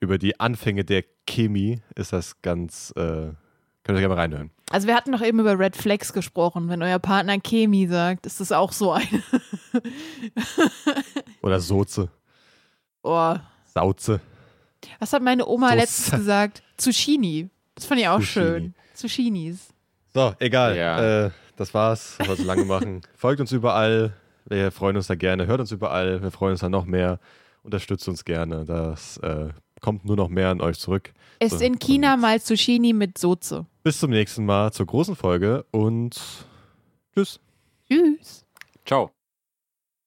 [0.00, 3.28] über die Anfänge der Chemie, ist das ganz, äh,
[3.90, 4.50] könnt ihr gerne mal reinhören.
[4.70, 6.68] Also wir hatten doch eben über Red Flags gesprochen.
[6.68, 9.22] Wenn euer Partner Chemie sagt, ist das auch so eine.
[11.42, 12.08] Oder Soze,
[13.02, 13.34] Oh.
[13.72, 14.20] Sauze.
[14.98, 16.62] Was hat meine Oma So letztens sa- gesagt?
[16.76, 17.48] Zucchini.
[17.74, 18.44] Das fand ich auch Zucchini.
[18.44, 18.74] schön.
[18.94, 19.68] Zucchinis.
[20.12, 20.76] So, egal.
[20.76, 21.26] Ja.
[21.26, 22.18] Äh, das war's.
[22.24, 23.00] So lange machen.
[23.16, 24.12] Folgt uns überall.
[24.46, 25.46] Wir freuen uns da gerne.
[25.46, 26.22] Hört uns überall.
[26.22, 27.18] Wir freuen uns da noch mehr.
[27.62, 28.64] Unterstützt uns gerne.
[28.64, 29.48] Das äh,
[29.80, 31.12] kommt nur noch mehr an euch zurück.
[31.38, 33.64] Esst So, in China mal Zucchini mit Soße.
[33.82, 36.14] Bis zum nächsten Mal zur großen Folge und
[37.14, 37.40] tschüss.
[37.88, 38.44] Tschüss.
[38.84, 39.10] Ciao.